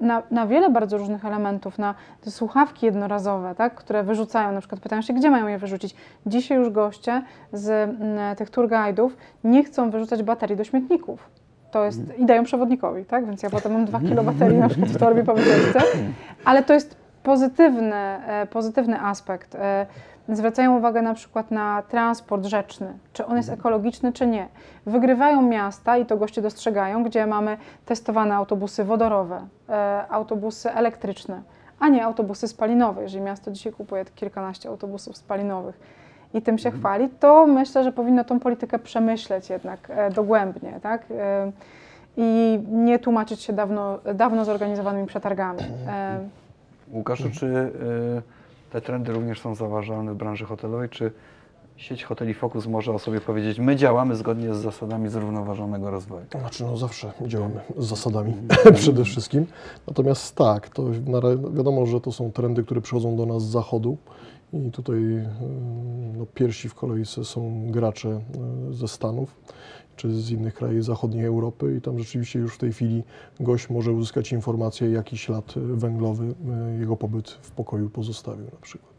Na, 0.00 0.22
na 0.30 0.46
wiele 0.46 0.70
bardzo 0.70 0.98
różnych 0.98 1.24
elementów, 1.24 1.78
na 1.78 1.94
te 2.20 2.30
słuchawki 2.30 2.86
jednorazowe, 2.86 3.54
tak? 3.54 3.74
które 3.74 4.02
wyrzucają, 4.02 4.52
na 4.52 4.60
przykład 4.60 4.80
pytają 4.80 5.02
się, 5.02 5.12
gdzie 5.14 5.30
mają 5.30 5.46
je 5.46 5.58
wyrzucić. 5.58 5.94
Dzisiaj 6.26 6.58
już 6.58 6.70
goście 6.70 7.22
z 7.52 7.90
tych 8.38 8.50
tour 8.50 8.68
guide'ów 8.68 9.10
nie 9.44 9.64
chcą 9.64 9.90
wyrzucać 9.90 10.22
baterii 10.22 10.56
do 10.56 10.64
śmietników. 10.64 11.45
To 11.70 11.84
jest, 11.84 12.18
I 12.18 12.26
dają 12.26 12.44
przewodnikowi, 12.44 13.04
tak? 13.04 13.26
Więc 13.26 13.42
ja 13.42 13.50
potem 13.50 13.72
mam 13.72 13.84
dwa 13.84 14.00
kilo 14.00 14.22
baterii 14.24 14.58
na 14.58 14.68
przykład 14.68 14.90
w 14.90 14.98
torbie 14.98 15.24
po 15.24 15.34
wycieczce. 15.34 15.80
Ale 16.44 16.62
to 16.62 16.74
jest 16.74 16.96
pozytywny, 17.22 17.94
e, 17.94 18.46
pozytywny 18.46 19.00
aspekt. 19.00 19.54
E, 19.54 19.86
zwracają 20.28 20.78
uwagę 20.78 21.02
na 21.02 21.14
przykład 21.14 21.50
na 21.50 21.82
transport 21.82 22.44
rzeczny, 22.44 22.98
czy 23.12 23.26
on 23.26 23.36
jest 23.36 23.50
ekologiczny, 23.50 24.12
czy 24.12 24.26
nie. 24.26 24.48
Wygrywają 24.86 25.42
miasta, 25.42 25.96
i 25.96 26.06
to 26.06 26.16
goście 26.16 26.42
dostrzegają, 26.42 27.04
gdzie 27.04 27.26
mamy 27.26 27.56
testowane 27.86 28.34
autobusy 28.34 28.84
wodorowe, 28.84 29.46
e, 29.68 30.04
autobusy 30.08 30.70
elektryczne, 30.70 31.42
a 31.80 31.88
nie 31.88 32.04
autobusy 32.04 32.48
spalinowe. 32.48 33.02
Jeżeli 33.02 33.24
miasto 33.24 33.50
dzisiaj 33.50 33.72
kupuje 33.72 34.04
kilkanaście 34.04 34.68
autobusów 34.68 35.16
spalinowych 35.16 36.05
i 36.36 36.42
tym 36.42 36.58
się 36.58 36.70
chwali, 36.70 37.08
to 37.20 37.46
myślę, 37.46 37.84
że 37.84 37.92
powinno 37.92 38.24
tą 38.24 38.40
politykę 38.40 38.78
przemyśleć 38.78 39.50
jednak 39.50 39.92
dogłębnie, 40.14 40.80
tak? 40.82 41.06
I 42.16 42.60
nie 42.68 42.98
tłumaczyć 42.98 43.40
się 43.40 43.52
dawno, 43.52 43.98
dawno 44.14 44.44
zorganizowanymi 44.44 45.06
przetargami. 45.06 45.60
Łukaszu, 46.92 47.30
czy 47.30 47.72
te 48.70 48.80
trendy 48.80 49.12
również 49.12 49.40
są 49.40 49.54
zauważalne 49.54 50.12
w 50.12 50.16
branży 50.16 50.44
hotelowej? 50.44 50.88
Czy 50.88 51.12
sieć 51.76 52.04
hoteli 52.04 52.34
Focus 52.34 52.66
może 52.66 52.92
o 52.92 52.98
sobie 52.98 53.20
powiedzieć, 53.20 53.58
my 53.58 53.76
działamy 53.76 54.16
zgodnie 54.16 54.54
z 54.54 54.56
zasadami 54.56 55.08
zrównoważonego 55.08 55.90
rozwoju? 55.90 56.26
Znaczy, 56.40 56.64
no 56.64 56.76
zawsze 56.76 57.12
działamy 57.26 57.60
z 57.78 57.86
zasadami 57.86 58.34
przede 58.74 59.04
wszystkim. 59.04 59.46
Natomiast 59.86 60.34
tak, 60.34 60.68
to 60.68 60.84
wiadomo, 61.54 61.86
że 61.86 62.00
to 62.00 62.12
są 62.12 62.32
trendy, 62.32 62.64
które 62.64 62.80
przychodzą 62.80 63.16
do 63.16 63.26
nas 63.26 63.42
z 63.42 63.50
zachodu. 63.50 63.96
I 64.52 64.70
tutaj 64.70 64.98
y, 64.98 65.28
no, 66.18 66.26
pierwsi 66.34 66.68
w 66.68 66.74
kolejce 66.74 67.24
są 67.24 67.70
gracze 67.70 68.20
y, 68.70 68.74
ze 68.74 68.88
Stanów 68.88 69.36
czy 69.96 70.14
z 70.14 70.30
innych 70.30 70.54
krajów 70.54 70.84
zachodniej 70.84 71.24
Europy 71.24 71.76
i 71.76 71.80
tam 71.80 71.98
rzeczywiście 71.98 72.38
już 72.38 72.54
w 72.54 72.58
tej 72.58 72.72
chwili 72.72 73.02
gość 73.40 73.70
może 73.70 73.92
uzyskać 73.92 74.32
informację, 74.32 74.90
jaki 74.90 75.18
ślad 75.18 75.54
węglowy 75.56 76.34
e, 76.74 76.78
jego 76.80 76.96
pobyt 76.96 77.30
w 77.30 77.50
pokoju 77.50 77.90
pozostawił 77.90 78.44
na 78.44 78.60
przykład. 78.62 78.95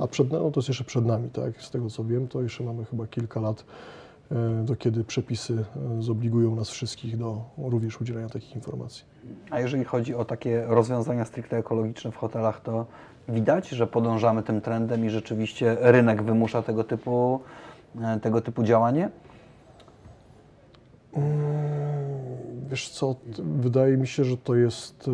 A 0.00 0.06
przed, 0.06 0.30
no 0.32 0.50
to 0.50 0.60
jest 0.60 0.68
jeszcze 0.68 0.84
przed 0.84 1.06
nami, 1.06 1.30
tak? 1.30 1.62
Z 1.62 1.70
tego 1.70 1.90
co 1.90 2.04
wiem, 2.04 2.28
to 2.28 2.42
jeszcze 2.42 2.64
mamy 2.64 2.84
chyba 2.84 3.06
kilka 3.06 3.40
lat, 3.40 3.64
e, 4.32 4.64
do 4.64 4.76
kiedy 4.76 5.04
przepisy 5.04 5.64
e, 5.98 6.02
zobligują 6.02 6.56
nas 6.56 6.70
wszystkich 6.70 7.18
do 7.18 7.42
również 7.58 8.00
udzielenia 8.00 8.28
takich 8.28 8.54
informacji. 8.54 9.04
A 9.50 9.60
jeżeli 9.60 9.84
chodzi 9.84 10.14
o 10.14 10.24
takie 10.24 10.64
rozwiązania 10.66 11.24
stricte 11.24 11.56
ekologiczne 11.58 12.10
w 12.10 12.16
hotelach, 12.16 12.60
to 12.60 12.86
widać, 13.28 13.68
że 13.68 13.86
podążamy 13.86 14.42
tym 14.42 14.60
trendem 14.60 15.04
i 15.06 15.10
rzeczywiście 15.10 15.76
rynek 15.80 16.22
wymusza 16.22 16.62
tego 16.62 16.84
typu, 16.84 17.40
tego 18.22 18.40
typu 18.40 18.62
działanie? 18.62 19.10
Mm, 21.12 21.50
wiesz 22.70 22.88
co, 22.88 23.16
wydaje 23.38 23.96
mi 23.96 24.06
się, 24.06 24.24
że 24.24 24.36
to 24.36 24.54
jest 24.54 25.08
e, 25.08 25.12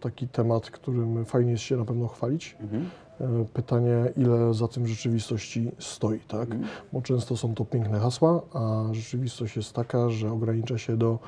taki 0.00 0.28
temat, 0.28 0.70
którym 0.70 1.24
fajnie 1.24 1.50
jest 1.50 1.64
się 1.64 1.76
na 1.76 1.84
pewno 1.84 2.08
chwalić. 2.08 2.56
Mhm. 2.60 2.90
E, 3.20 3.44
pytanie, 3.54 3.96
ile 4.16 4.54
za 4.54 4.68
tym 4.68 4.86
rzeczywistości 4.86 5.70
stoi, 5.78 6.18
tak? 6.20 6.50
Mhm. 6.50 6.64
Bo 6.92 7.02
często 7.02 7.36
są 7.36 7.54
to 7.54 7.64
piękne 7.64 8.00
hasła, 8.00 8.40
a 8.54 8.84
rzeczywistość 8.92 9.56
jest 9.56 9.72
taka, 9.72 10.10
że 10.10 10.32
ogranicza 10.32 10.78
się 10.78 10.96
do 10.96 11.18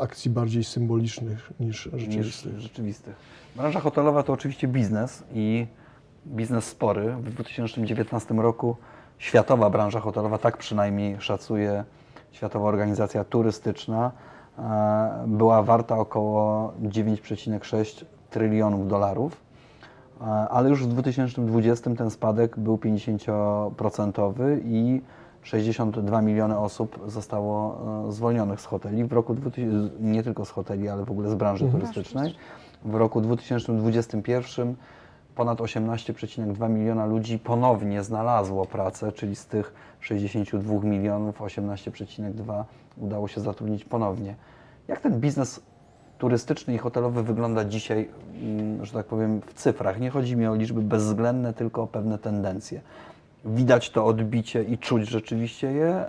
akcji 0.00 0.30
bardziej 0.30 0.64
symbolicznych 0.64 1.52
niż 1.60 1.88
rzeczywistych. 1.92 2.54
Niż 2.54 2.62
rzeczywistych. 2.62 3.14
Branża 3.56 3.80
hotelowa 3.80 4.22
to 4.22 4.32
oczywiście 4.32 4.68
biznes 4.68 5.24
i 5.34 5.66
biznes 6.26 6.64
spory. 6.64 7.14
W 7.16 7.30
2019 7.30 8.34
roku 8.34 8.76
światowa 9.18 9.70
branża 9.70 10.00
hotelowa, 10.00 10.38
tak 10.38 10.56
przynajmniej 10.56 11.16
szacuje 11.20 11.84
Światowa 12.32 12.68
Organizacja 12.68 13.24
Turystyczna 13.24 14.12
e, 14.58 15.24
była 15.26 15.62
warta 15.62 15.98
około 15.98 16.72
9,6 16.82 18.04
trylionów 18.30 18.88
dolarów, 18.88 19.49
ale 20.50 20.68
już 20.68 20.84
w 20.84 20.88
2020 20.88 21.90
ten 21.94 22.10
spadek 22.10 22.58
był 22.58 22.76
50% 22.76 24.58
i 24.64 25.00
62 25.42 26.22
miliony 26.22 26.58
osób 26.58 27.00
zostało 27.06 27.80
e, 28.08 28.12
zwolnionych 28.12 28.60
z 28.60 28.64
hoteli 28.64 29.04
w 29.04 29.12
roku 29.12 29.36
nie 30.00 30.22
tylko 30.22 30.44
z 30.44 30.50
hoteli, 30.50 30.88
ale 30.88 31.04
w 31.04 31.10
ogóle 31.10 31.30
z 31.30 31.34
branży 31.34 31.64
mhm. 31.64 31.80
turystycznej. 31.80 32.34
W 32.84 32.94
roku 32.94 33.20
2021 33.20 34.74
ponad 35.34 35.58
18,2 35.58 36.70
miliona 36.70 37.06
ludzi 37.06 37.38
ponownie 37.38 38.02
znalazło 38.02 38.66
pracę, 38.66 39.12
czyli 39.12 39.36
z 39.36 39.46
tych 39.46 39.74
62 40.00 40.80
milionów 40.80 41.40
18,2 41.40 42.64
udało 42.96 43.28
się 43.28 43.40
zatrudnić 43.40 43.84
ponownie. 43.84 44.34
Jak 44.88 45.00
ten 45.00 45.20
biznes 45.20 45.60
turystyczny 46.20 46.74
i 46.74 46.78
hotelowy 46.78 47.22
wygląda 47.22 47.64
dzisiaj, 47.64 48.08
mm, 48.42 48.86
że 48.86 48.92
tak 48.92 49.06
powiem, 49.06 49.40
w 49.46 49.54
cyfrach? 49.54 50.00
Nie 50.00 50.10
chodzi 50.10 50.36
mi 50.36 50.46
o 50.46 50.54
liczby 50.54 50.82
bezwzględne, 50.82 51.52
tylko 51.52 51.82
o 51.82 51.86
pewne 51.86 52.18
tendencje 52.18 52.80
widać 53.44 53.90
to 53.90 54.06
odbicie 54.06 54.62
i 54.62 54.78
czuć 54.78 55.08
rzeczywiście 55.08 55.72
je 55.72 56.04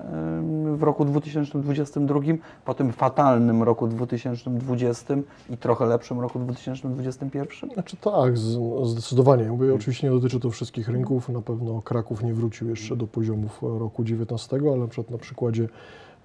w 0.75 0.83
roku 0.83 1.05
2022, 1.05 2.19
po 2.65 2.73
tym 2.73 2.91
fatalnym 2.91 3.63
roku 3.63 3.87
2020 3.87 5.15
i 5.49 5.57
trochę 5.57 5.85
lepszym 5.85 6.19
roku 6.19 6.39
2021? 6.39 7.69
Znaczy 7.73 7.97
tak, 7.97 8.37
zdecydowanie. 8.83 9.43
Mówię, 9.43 9.73
oczywiście 9.73 10.07
nie 10.07 10.13
dotyczy 10.13 10.39
to 10.39 10.49
wszystkich 10.49 10.89
rynków. 10.89 11.29
Na 11.29 11.41
pewno 11.41 11.81
Kraków 11.81 12.23
nie 12.23 12.33
wrócił 12.33 12.69
jeszcze 12.69 12.95
do 12.95 13.07
poziomów 13.07 13.61
roku 13.61 14.03
2019, 14.03 14.57
ale 14.71 14.77
na 14.77 14.87
przykład 14.87 15.11
na 15.11 15.17
przykładzie 15.17 15.67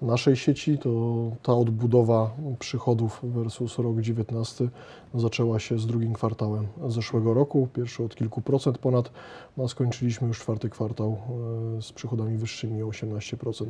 naszej 0.01 0.35
sieci, 0.35 0.77
to 0.77 0.91
ta 1.43 1.53
odbudowa 1.53 2.31
przychodów 2.59 3.19
versus 3.23 3.77
rok 3.77 4.01
19 4.01 4.69
zaczęła 5.13 5.59
się 5.59 5.79
z 5.79 5.85
drugim 5.85 6.13
kwartałem 6.13 6.67
zeszłego 6.87 7.33
roku, 7.33 7.67
pierwszy 7.73 8.03
od 8.03 8.15
kilku 8.15 8.41
procent 8.41 8.77
ponad, 8.77 9.11
no 9.57 9.63
a 9.63 9.67
skończyliśmy 9.67 10.27
już 10.27 10.39
czwarty 10.39 10.69
kwartał 10.69 11.17
e, 11.77 11.81
z 11.81 11.91
przychodami 11.91 12.37
wyższymi 12.37 12.83
o 12.83 12.87
18% 12.87 13.65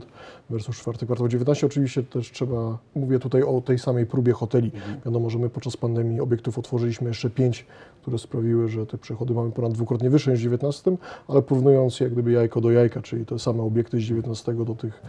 versus 0.50 0.78
czwarty 0.78 1.06
kwartał 1.06 1.28
19. 1.28 1.68
Oczywiście 1.68 2.04
też 2.04 2.32
trzeba, 2.32 2.78
mówię 2.96 3.20
tutaj 3.20 3.44
o 3.44 3.62
tej 3.62 3.80
samej 3.80 4.06
próbie 4.06 4.34
hoteli. 4.34 4.72
Mhm. 4.76 5.02
Wiadomo, 5.06 5.30
że 5.30 5.40
my 5.40 5.50
podczas 5.50 5.78
pandemii 5.78 6.22
obiektów 6.22 6.60
otworzyliśmy 6.60 7.08
jeszcze 7.08 7.30
pięć, 7.30 7.66
które 8.02 8.18
sprawiły, 8.18 8.70
że 8.70 8.86
te 8.86 8.98
przychody 8.98 9.34
mamy 9.34 9.52
ponad 9.52 9.72
dwukrotnie 9.72 10.10
wyższe 10.10 10.32
niż 10.32 10.40
w 10.40 10.44
19, 10.44 10.98
ale 11.28 11.42
porównując 11.42 12.00
jak 12.00 12.12
gdyby 12.12 12.32
jajko 12.32 12.62
do 12.62 12.72
jajka, 12.72 13.02
czyli 13.02 13.26
te 13.26 13.40
same 13.40 13.64
obiekty 13.64 13.98
z 13.98 14.02
19 14.02 14.54
do 14.54 14.76
tych 14.76 15.02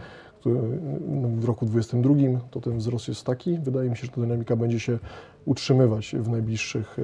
w 1.35 1.45
roku 1.45 1.65
2022 1.65 2.49
to 2.51 2.61
ten 2.61 2.77
wzrost 2.77 3.07
jest 3.07 3.25
taki. 3.25 3.59
Wydaje 3.59 3.89
mi 3.89 3.97
się, 3.97 4.05
że 4.05 4.11
ta 4.11 4.21
dynamika 4.21 4.55
będzie 4.55 4.79
się 4.79 4.99
utrzymywać 5.45 6.15
w 6.19 6.29
najbliższych 6.29 6.97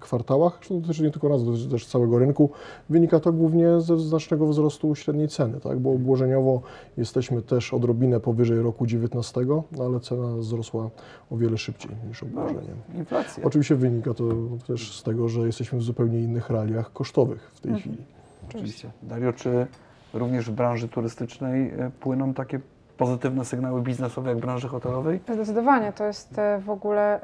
kwartałach. 0.00 0.52
Zresztą 0.54 0.74
to 0.74 0.80
dotyczy 0.80 1.02
nie 1.02 1.10
tylko 1.10 1.28
nas, 1.28 1.44
dotyczy 1.44 1.68
też 1.68 1.86
całego 1.86 2.18
rynku. 2.18 2.50
Wynika 2.88 3.20
to 3.20 3.32
głównie 3.32 3.80
ze 3.80 3.98
znacznego 3.98 4.46
wzrostu 4.46 4.94
średniej 4.94 5.28
ceny, 5.28 5.60
tak? 5.60 5.78
bo 5.78 5.92
obłożeniowo 5.92 6.62
jesteśmy 6.96 7.42
też 7.42 7.74
odrobinę 7.74 8.20
powyżej 8.20 8.62
roku 8.62 8.86
19, 8.86 9.40
no 9.48 9.84
ale 9.84 10.00
cena 10.00 10.36
wzrosła 10.36 10.90
o 11.30 11.36
wiele 11.36 11.58
szybciej 11.58 11.90
niż 12.08 12.22
obłożenie. 12.22 12.74
No, 12.92 12.98
inflacja. 12.98 13.44
Oczywiście 13.44 13.74
wynika 13.74 14.14
to 14.14 14.24
też 14.66 14.96
z 14.96 15.02
tego, 15.02 15.28
że 15.28 15.46
jesteśmy 15.46 15.78
w 15.78 15.82
zupełnie 15.82 16.20
innych 16.20 16.50
realiach 16.50 16.92
kosztowych 16.92 17.50
w 17.54 17.60
tej 17.60 17.72
mhm. 17.72 17.80
chwili. 17.80 18.08
Oczywiście. 18.48 18.90
Dario, 19.02 19.32
czy 19.32 19.66
również 20.14 20.50
w 20.50 20.54
branży 20.54 20.88
turystycznej 20.88 21.70
e, 21.70 21.90
płyną 22.00 22.34
takie 22.34 22.60
pozytywne 22.96 23.44
sygnały 23.44 23.82
biznesowe 23.82 24.30
jak 24.30 24.38
w 24.38 24.40
branży 24.40 24.68
hotelowej? 24.68 25.20
Zdecydowanie. 25.34 25.92
To 25.92 26.04
jest 26.04 26.38
e, 26.38 26.58
w 26.58 26.70
ogóle 26.70 27.20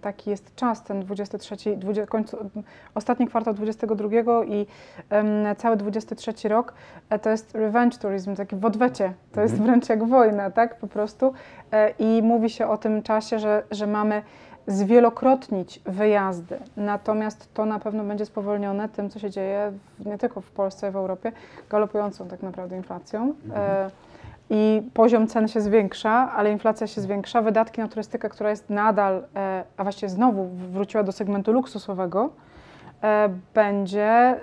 taki 0.00 0.30
jest 0.30 0.54
czas, 0.54 0.84
ten 0.84 1.00
23, 1.00 1.76
20, 1.76 2.06
końcu, 2.06 2.36
ostatni 2.94 3.26
kwartał 3.26 3.54
22 3.54 4.08
i 4.44 4.66
cały 5.56 5.76
23 5.76 6.48
rok. 6.48 6.74
E, 7.10 7.18
to 7.18 7.30
jest 7.30 7.54
revenge 7.54 7.98
tourism, 7.98 8.36
taki 8.36 8.56
w 8.56 8.64
odwecie. 8.64 9.12
To 9.32 9.40
jest 9.40 9.54
mhm. 9.54 9.70
wręcz 9.70 9.88
jak 9.88 10.08
wojna, 10.08 10.50
tak 10.50 10.78
po 10.78 10.86
prostu. 10.86 11.32
I 11.98 12.20
mówi 12.22 12.50
się 12.50 12.66
o 12.66 12.76
tym 12.78 13.02
czasie, 13.02 13.38
że, 13.38 13.62
że 13.70 13.86
mamy 13.86 14.22
zwielokrotnić 14.68 15.80
wyjazdy. 15.84 16.58
Natomiast 16.76 17.54
to 17.54 17.66
na 17.66 17.78
pewno 17.78 18.04
będzie 18.04 18.26
spowolnione 18.26 18.88
tym, 18.88 19.10
co 19.10 19.18
się 19.18 19.30
dzieje 19.30 19.72
w, 19.98 20.06
nie 20.06 20.18
tylko 20.18 20.40
w 20.40 20.50
Polsce, 20.50 20.90
w 20.90 20.96
Europie, 20.96 21.32
galopującą 21.70 22.28
tak 22.28 22.42
naprawdę 22.42 22.76
inflacją. 22.76 23.34
Mhm. 23.44 23.86
E, 23.86 23.90
I 24.50 24.82
poziom 24.94 25.26
cen 25.26 25.48
się 25.48 25.60
zwiększa, 25.60 26.32
ale 26.36 26.52
inflacja 26.52 26.86
się 26.86 27.00
zwiększa. 27.00 27.42
Wydatki 27.42 27.80
na 27.80 27.88
turystykę, 27.88 28.28
która 28.28 28.50
jest 28.50 28.70
nadal, 28.70 29.24
e, 29.36 29.64
a 29.76 29.82
właściwie 29.82 30.10
znowu 30.10 30.48
wróciła 30.48 31.02
do 31.02 31.12
segmentu 31.12 31.52
luksusowego, 31.52 32.30
e, 33.02 33.28
będzie 33.54 34.40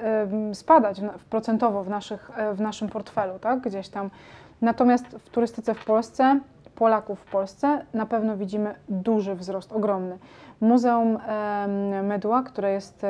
spadać 0.54 1.02
procentowo 1.30 1.84
w, 1.84 1.90
naszych, 1.90 2.32
w 2.54 2.62
naszym 2.62 2.90
portfelu, 2.90 3.40
tak? 3.40 3.62
gdzieś 3.62 3.90
tam. 3.90 4.10
Natomiast 4.62 5.06
w 5.06 5.30
turystyce 5.30 5.74
w 5.74 5.86
Polsce 5.86 6.40
Polaków 6.76 7.20
w 7.20 7.26
Polsce, 7.32 7.86
na 7.94 8.06
pewno 8.06 8.38
widzimy 8.38 8.76
duży 8.90 9.36
wzrost, 9.36 9.72
ogromny. 9.74 10.18
Muzeum 10.62 11.18
Mydła, 12.04 12.44
które 12.44 12.72
jest 12.72 13.06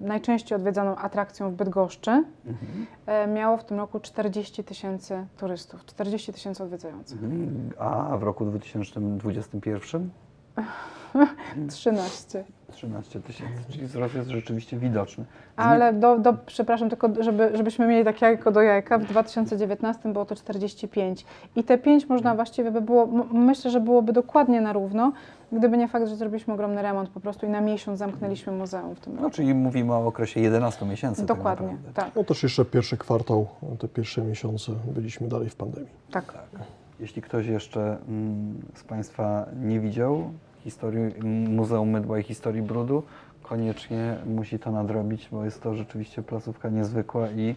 najczęściej 0.00 0.56
odwiedzaną 0.56 0.96
atrakcją 0.96 1.50
w 1.50 1.54
Bydgoszczy, 1.54 2.10
Mhm. 2.46 2.86
e, 3.06 3.26
miało 3.26 3.56
w 3.56 3.64
tym 3.64 3.76
roku 3.78 4.00
40 4.00 4.64
tysięcy 4.64 5.26
turystów, 5.36 5.84
40 5.84 6.32
tysięcy 6.32 6.62
odwiedzających. 6.62 7.22
Mhm. 7.24 7.70
A 7.78 8.16
w 8.16 8.22
roku 8.22 8.44
2021? 8.44 10.10
13. 11.68 12.44
13 12.72 13.20
tysięcy, 13.20 13.54
czyli 13.70 13.86
wzrost 13.86 14.14
jest 14.14 14.28
rzeczywiście 14.30 14.76
widoczny. 14.76 15.24
Ale 15.56 15.92
do, 15.92 16.18
do, 16.18 16.34
przepraszam, 16.46 16.88
tylko 16.88 17.08
żeby, 17.20 17.50
żebyśmy 17.56 17.86
mieli 17.86 18.04
tak 18.04 18.22
jajko 18.22 18.50
do 18.52 18.62
jajka, 18.62 18.98
w 18.98 19.04
2019 19.04 20.12
było 20.12 20.24
to 20.24 20.34
45. 20.36 21.24
I 21.56 21.64
te 21.64 21.78
5 21.78 22.08
można 22.08 22.34
właściwie 22.34 22.70
by 22.70 22.80
było, 22.80 23.06
myślę, 23.32 23.70
że 23.70 23.80
byłoby 23.80 24.12
dokładnie 24.12 24.60
na 24.60 24.72
równo, 24.72 25.12
gdyby 25.52 25.76
nie 25.76 25.88
fakt, 25.88 26.06
że 26.08 26.16
zrobiliśmy 26.16 26.54
ogromny 26.54 26.82
remont 26.82 27.08
po 27.10 27.20
prostu 27.20 27.46
i 27.46 27.48
na 27.48 27.60
miesiąc 27.60 27.98
zamknęliśmy 27.98 28.52
muzeum 28.52 28.94
w 28.94 29.00
tym 29.00 29.12
roku. 29.12 29.24
No, 29.24 29.30
czyli 29.30 29.54
mówimy 29.54 29.92
o 29.94 30.06
okresie 30.06 30.40
11 30.40 30.86
miesięcy. 30.86 31.26
tak 31.26 31.36
Dokładnie, 31.36 31.66
naprawdę. 31.66 31.92
tak, 31.94 32.16
No 32.16 32.24
też 32.24 32.42
jeszcze 32.42 32.64
pierwszy 32.64 32.96
kwartał, 32.96 33.46
te 33.78 33.88
pierwsze 33.88 34.22
miesiące 34.22 34.72
byliśmy 34.94 35.28
dalej 35.28 35.48
w 35.48 35.56
pandemii. 35.56 35.90
tak. 36.10 36.32
Tak. 36.32 36.60
Jeśli 37.02 37.22
ktoś 37.22 37.46
jeszcze 37.46 37.98
mm, 38.08 38.62
z 38.74 38.84
Państwa 38.84 39.46
nie 39.62 39.80
widział 39.80 40.30
historii 40.60 41.14
Muzeum 41.48 41.90
Mydła 41.90 42.18
i 42.18 42.22
Historii 42.22 42.62
Brudu, 42.62 43.02
koniecznie 43.42 44.16
musi 44.26 44.58
to 44.58 44.70
nadrobić, 44.70 45.28
bo 45.32 45.44
jest 45.44 45.62
to 45.62 45.74
rzeczywiście 45.74 46.22
placówka 46.22 46.68
niezwykła 46.68 47.28
i 47.30 47.56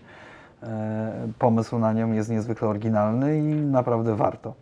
e, 0.64 1.28
pomysł 1.40 1.80
na 1.80 1.94
nią 1.94 2.12
jest 2.12 2.30
niezwykle 2.30 2.68
oryginalny 2.68 3.40
i 3.40 3.44
naprawdę 3.56 4.16
warto. 4.16 4.54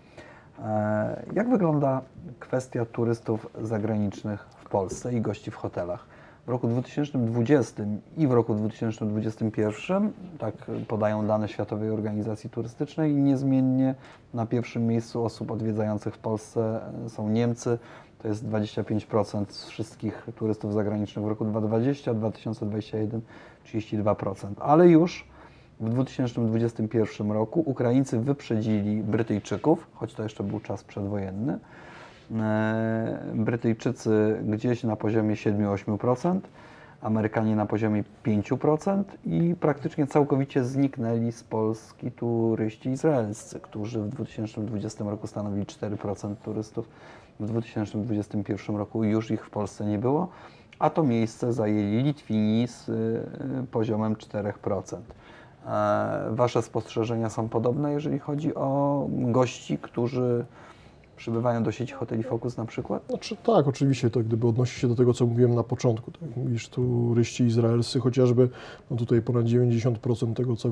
E, 0.64 1.24
jak 1.34 1.50
wygląda 1.50 2.02
kwestia 2.40 2.86
turystów 2.86 3.48
zagranicznych 3.62 4.48
w 4.58 4.70
Polsce 4.70 5.14
i 5.14 5.22
gości 5.22 5.52
w 5.52 5.56
hotelach? 5.56 6.06
W 6.46 6.50
roku 6.50 6.68
2020 6.68 7.84
i 8.18 8.28
w 8.28 8.32
roku 8.32 8.56
2021, 8.56 10.12
tak 10.38 10.54
podają 10.88 11.28
dane 11.28 11.48
Światowej 11.48 11.90
Organizacji 11.90 12.50
Turystycznej, 12.50 13.14
niezmiennie 13.14 13.96
na 14.34 14.46
pierwszym 14.46 14.88
miejscu 14.88 15.26
osób 15.26 15.52
odwiedzających 15.52 16.16
w 16.16 16.18
Polsce 16.18 16.80
są 17.08 17.30
Niemcy. 17.30 17.80
To 18.22 18.28
jest 18.28 18.46
25% 18.46 19.46
z 19.50 19.66
wszystkich 19.66 20.28
turystów 20.36 20.74
zagranicznych 20.74 21.26
w 21.26 21.28
roku 21.28 21.46
2020, 21.46 22.14
2021 22.14 23.22
32%. 23.66 24.48
Ale 24.60 24.88
już 24.88 25.28
w 25.80 25.90
2021 25.90 27.32
roku 27.32 27.64
Ukraińcy 27.66 28.20
wyprzedzili 28.20 29.04
Brytyjczyków, 29.04 29.88
choć 29.94 30.14
to 30.14 30.24
jeszcze 30.24 30.44
był 30.44 30.60
czas 30.60 30.84
przedwojenny. 30.84 31.60
E, 32.32 33.32
Brytyjczycy 33.34 34.40
gdzieś 34.44 34.84
na 34.84 34.96
poziomie 34.96 35.36
7-8%, 35.36 36.40
Amerykanie 37.04 37.56
na 37.56 37.66
poziomie 37.66 38.04
5% 38.26 39.04
i 39.26 39.56
praktycznie 39.60 40.08
całkowicie 40.08 40.64
zniknęli 40.64 41.32
z 41.32 41.44
Polski 41.44 42.12
turyści 42.12 42.90
izraelscy, 42.90 43.60
którzy 43.60 44.00
w 44.00 44.10
2020 44.10 45.04
roku 45.04 45.28
stanowili 45.28 45.66
4% 45.66 46.36
turystów. 46.36 46.90
W 47.40 47.46
2021 47.46 48.76
roku 48.76 49.04
już 49.04 49.32
ich 49.32 49.46
w 49.46 49.50
Polsce 49.50 49.86
nie 49.86 49.98
było, 50.00 50.28
a 50.80 50.90
to 50.90 51.04
miejsce 51.04 51.54
zajęli 51.54 52.04
Litwini 52.04 52.68
z 52.68 52.90
y, 52.90 53.22
poziomem 53.72 54.16
4%. 54.16 54.98
E, 55.66 56.36
Wasze 56.36 56.62
spostrzeżenia 56.62 57.30
są 57.30 57.50
podobne, 57.50 57.92
jeżeli 57.92 58.20
chodzi 58.20 58.56
o 58.56 59.08
gości, 59.10 59.78
którzy 59.78 60.46
przybywają 61.18 61.64
do 61.64 61.72
sieci 61.72 61.94
hoteli 61.94 62.24
Focus 62.24 62.58
na 62.58 62.66
przykład? 62.66 63.04
Znaczy 63.10 63.36
tak, 63.36 63.68
oczywiście, 63.68 64.10
to 64.10 64.20
gdyby 64.20 64.48
odnosić 64.48 64.78
się 64.80 64.88
do 64.88 64.96
tego, 64.96 65.14
co 65.14 65.26
mówiłem 65.26 65.56
na 65.56 65.64
początku, 65.64 66.12
tak 66.12 66.38
mówisz, 66.38 66.70
turyści 66.70 67.44
izraelscy 67.44 68.00
chociażby, 68.00 68.50
no 68.92 68.98
tutaj 68.98 69.22
ponad 69.22 69.46
90% 69.46 70.34
tego 70.34 70.56
ca- 70.56 70.70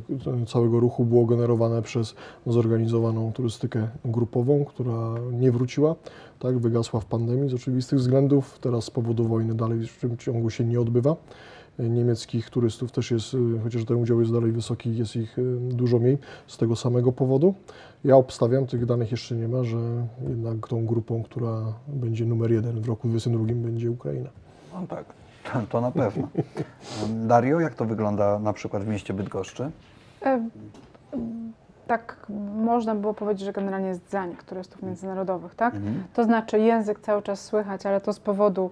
całego 0.48 0.80
ruchu 0.80 1.06
było 1.06 1.26
generowane 1.26 1.82
przez 1.82 2.16
zorganizowaną 2.48 3.32
turystykę 3.34 3.88
grupową, 4.06 4.66
która 4.66 5.14
nie 5.32 5.52
wróciła, 5.52 5.96
tak, 6.40 6.60
wygasła 6.60 7.00
w 7.00 7.06
pandemii 7.06 7.50
z 7.50 7.54
oczywistych 7.54 8.00
względów, 8.00 8.60
teraz 8.60 8.84
z 8.84 8.90
powodu 8.90 9.28
wojny 9.28 9.56
dalej 9.56 9.80
w 9.88 10.18
ciągu 10.18 10.50
się 10.50 10.64
nie 10.64 10.82
odbywa. 10.82 11.16
Niemieckich 11.80 12.50
turystów 12.50 12.92
też 12.92 13.12
jest, 13.12 13.34
y, 13.34 13.38
chociaż 13.64 13.86
ten 13.86 13.98
udział 13.98 14.20
jest 14.20 14.34
dalej 14.34 14.52
wysoki, 14.52 14.98
jest 14.98 15.16
ich 15.16 15.40
y, 15.40 15.58
dużo 15.60 16.00
mniej 16.00 16.18
z 16.48 16.58
tego 16.58 16.76
samego 16.76 17.12
powodu. 17.12 17.54
Ja 18.04 18.16
obstawiam, 18.16 18.68
tych 18.68 18.86
danych 18.86 19.12
jeszcze 19.12 19.36
nie 19.36 19.48
ma, 19.48 19.64
że 19.64 19.78
jednak 20.30 20.68
tą 20.68 20.86
grupą, 20.86 21.24
która 21.24 21.74
będzie 21.88 22.26
numer 22.26 22.52
jeden 22.52 22.82
w 22.82 22.88
roku 22.88 23.08
2022 23.08 23.70
będzie 23.70 23.92
Ukraina. 23.92 24.30
No 24.74 24.88
tak, 24.88 25.06
to, 25.70 25.82
na 25.82 25.92
pewno. 25.92 26.28
Dario, 27.28 27.60
jak 27.60 27.76
to 27.76 27.86
wygląda 27.86 28.40
na 28.40 28.54
przykład 28.54 28.84
w 28.84 28.88
mieście 28.88 29.14
Bydgoszczy? 29.14 29.72
E, 30.26 30.50
Tak 31.88 32.28
można 32.56 32.96
było 32.96 33.14
powiedzieć, 33.14 33.46
że 33.46 33.54
generalnie 33.54 33.88
jest 33.88 34.10
zanik 34.10 34.44
turystów 34.44 34.84
międzynarodowych, 34.84 35.56
tak? 35.56 35.76
Mhm. 35.76 36.04
To 36.14 36.24
znaczy 36.24 36.60
język 36.60 37.00
cały 37.00 37.22
czas 37.22 37.46
słychać, 37.46 37.86
ale 37.86 38.02
to 38.02 38.14
z 38.14 38.20
powodu 38.20 38.72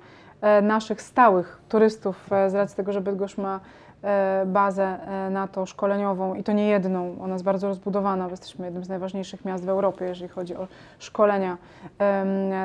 naszych 0.61 1.01
stałych 1.01 1.61
turystów, 1.69 2.33
e, 2.33 2.49
z 2.49 2.53
racji 2.53 2.77
tego, 2.77 2.93
że 2.93 3.01
Bydgoszcz 3.01 3.37
ma 3.37 3.59
e, 4.03 4.43
bazę 4.45 4.83
e, 4.83 5.29
NATO 5.29 5.65
szkoleniową 5.65 6.35
i 6.35 6.43
to 6.43 6.51
nie 6.51 6.67
jedną, 6.67 7.15
ona 7.21 7.33
jest 7.33 7.45
bardzo 7.45 7.67
rozbudowana, 7.67 8.23
bo 8.25 8.31
jesteśmy 8.31 8.65
jednym 8.65 8.83
z 8.83 8.89
najważniejszych 8.89 9.45
miast 9.45 9.65
w 9.65 9.69
Europie, 9.69 10.05
jeżeli 10.05 10.29
chodzi 10.29 10.55
o 10.55 10.67
szkolenia 10.99 11.57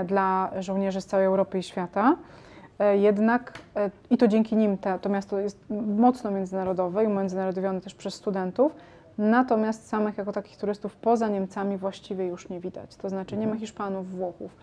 dla 0.04 0.50
żołnierzy 0.58 1.00
z 1.00 1.06
całej 1.06 1.26
Europy 1.26 1.58
i 1.58 1.62
świata. 1.62 2.16
E, 2.78 2.96
Jednak, 2.96 3.52
e, 3.76 3.90
i 4.10 4.16
to 4.16 4.28
dzięki 4.28 4.56
nim 4.56 4.78
te, 4.78 4.98
to 4.98 5.08
miasto 5.08 5.38
jest 5.38 5.58
mocno 5.98 6.30
międzynarodowe 6.30 7.04
i 7.04 7.06
umiędzynarodowione 7.06 7.80
też 7.80 7.94
przez 7.94 8.14
studentów, 8.14 8.72
natomiast 9.18 9.88
samych 9.88 10.18
jako 10.18 10.32
takich 10.32 10.56
turystów 10.56 10.96
poza 10.96 11.28
Niemcami 11.28 11.76
właściwie 11.76 12.26
już 12.26 12.48
nie 12.48 12.60
widać. 12.60 12.96
To 12.96 13.08
znaczy 13.08 13.36
nie 13.36 13.46
ma 13.46 13.56
Hiszpanów, 13.56 14.10
Włochów. 14.10 14.56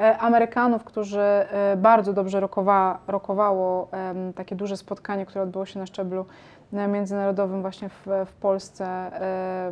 E, 0.00 0.18
Amerykanów, 0.18 0.84
którzy 0.84 1.20
e, 1.20 1.76
bardzo 1.76 2.12
dobrze 2.12 2.40
rokowa, 2.40 2.98
rokowało 3.06 3.88
takie 4.34 4.56
duże 4.56 4.76
spotkanie, 4.76 5.26
które 5.26 5.42
odbyło 5.42 5.66
się 5.66 5.78
na 5.78 5.86
szczeblu 5.86 6.24
e, 6.72 6.88
międzynarodowym 6.88 7.62
właśnie 7.62 7.88
w, 7.88 8.06
w 8.26 8.32
Polsce, 8.32 9.10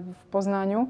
w 0.00 0.26
Poznaniu 0.30 0.86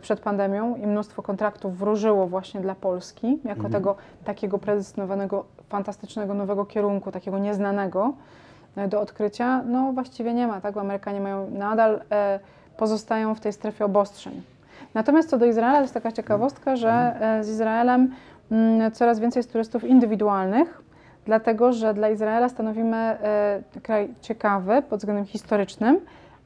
przed 0.00 0.20
pandemią 0.20 0.76
i 0.76 0.86
mnóstwo 0.86 1.22
kontraktów 1.22 1.78
wróżyło 1.78 2.26
właśnie 2.26 2.60
dla 2.60 2.74
Polski, 2.74 3.38
jako 3.44 3.64
Mhm. 3.64 3.72
tego 3.72 3.96
takiego 4.24 4.58
predestynowanego, 4.58 5.44
fantastycznego 5.68 6.34
nowego 6.34 6.64
kierunku, 6.64 7.12
takiego 7.12 7.38
nieznanego 7.38 8.12
do 8.88 9.00
odkrycia, 9.00 9.62
no 9.62 9.92
właściwie 9.92 10.34
nie 10.34 10.46
ma, 10.46 10.60
tak? 10.60 10.74
Bo 10.74 10.80
Amerykanie 10.80 11.20
mają 11.20 11.50
nadal 11.50 12.00
e, 12.10 12.40
pozostają 12.80 13.34
w 13.34 13.40
tej 13.40 13.52
strefie 13.52 13.84
obostrzeń. 13.84 14.42
Natomiast 14.94 15.30
co 15.30 15.38
do 15.38 15.46
Izraela, 15.46 15.80
jest 15.80 15.94
taka 15.94 16.12
ciekawostka, 16.12 16.76
że 16.76 16.90
e, 16.90 17.44
z 17.44 17.48
Izraelem 17.48 18.14
mm, 18.50 18.92
coraz 18.92 19.20
więcej 19.20 19.40
jest 19.40 19.52
turystów 19.52 19.84
indywidualnych, 19.84 20.82
dlatego 21.24 21.72
że 21.72 21.94
dla 21.94 22.08
Izraela 22.08 22.48
stanowimy 22.48 22.96
e, 22.96 23.62
kraj 23.82 24.08
ciekawy 24.20 24.82
pod 24.82 24.98
względem 24.98 25.24
historycznym, 25.24 26.00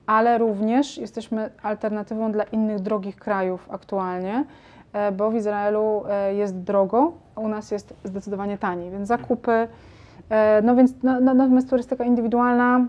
ale 0.07 0.39
również 0.39 0.99
jesteśmy 0.99 1.51
alternatywą 1.63 2.33
dla 2.33 2.45
innych 2.45 2.81
drogich 2.81 3.17
krajów 3.17 3.67
aktualnie, 3.71 4.45
e, 4.93 5.13
bo 5.13 5.31
w 5.31 5.35
Izraelu 5.35 6.03
jest 6.37 6.57
drogo, 6.57 7.13
a 7.37 7.41
u 7.41 7.49
nas 7.49 7.71
jest 7.71 7.95
zdecydowanie 8.05 8.59
taniej, 8.59 8.91
więc 8.91 9.09
zakupy, 9.09 9.69
no 10.63 10.77
więc 10.77 10.93
no, 11.03 11.21
no, 11.21 11.35
natomiast 11.35 11.71
turystyka 11.71 12.05
indywidualna 12.05 12.87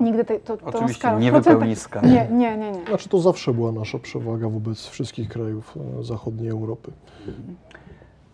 nigdy 0.00 0.24
te, 0.24 0.38
to, 0.40 0.56
to 0.56 0.66
Oczywiście 0.66 1.08
nie 1.18 1.32
procentach- 1.32 1.44
wypełniska. 1.54 2.00
Nie, 2.00 2.28
nie, 2.30 2.56
nie, 2.56 2.70
nie. 2.72 2.84
Znaczy 2.88 3.08
to 3.08 3.18
zawsze 3.20 3.52
była 3.54 3.72
nasza 3.72 3.98
przewaga 3.98 4.48
wobec 4.48 4.86
wszystkich 4.86 5.28
krajów 5.28 5.74
e, 6.00 6.04
zachodniej 6.04 6.48
Europy. 6.50 6.90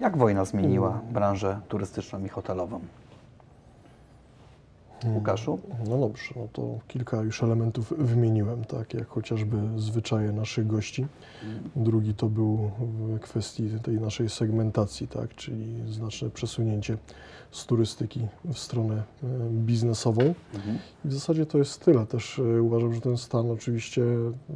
Jak 0.00 0.16
wojna 0.16 0.44
zmieniła 0.44 1.00
branżę 1.12 1.60
turystyczną 1.68 2.24
i 2.24 2.28
hotelową? 2.28 2.80
Łukaszu? 5.14 5.58
No 5.88 5.98
dobrze, 5.98 6.34
no 6.36 6.48
to 6.52 6.78
kilka 6.88 7.22
już 7.22 7.42
elementów 7.42 7.92
wymieniłem, 7.98 8.64
tak 8.64 8.94
jak 8.94 9.08
chociażby 9.08 9.56
zwyczaje 9.76 10.32
naszych 10.32 10.66
gości. 10.66 11.06
Drugi 11.76 12.14
to 12.14 12.26
był 12.26 12.70
w 12.78 13.20
kwestii 13.20 13.70
tej 13.82 14.00
naszej 14.00 14.30
segmentacji, 14.30 15.08
tak, 15.08 15.34
czyli 15.34 15.92
znaczne 15.92 16.30
przesunięcie 16.30 16.96
z 17.54 17.66
turystyki 17.66 18.26
w 18.44 18.58
stronę 18.58 18.94
e, 18.94 19.26
biznesową. 19.50 20.34
Mhm. 20.54 20.78
I 21.04 21.08
w 21.08 21.12
zasadzie 21.12 21.46
to 21.46 21.58
jest 21.58 21.84
tyle. 21.84 22.06
Też 22.06 22.38
e, 22.38 22.62
uważam, 22.62 22.94
że 22.94 23.00
ten 23.00 23.16
stan 23.16 23.50
oczywiście 23.50 24.02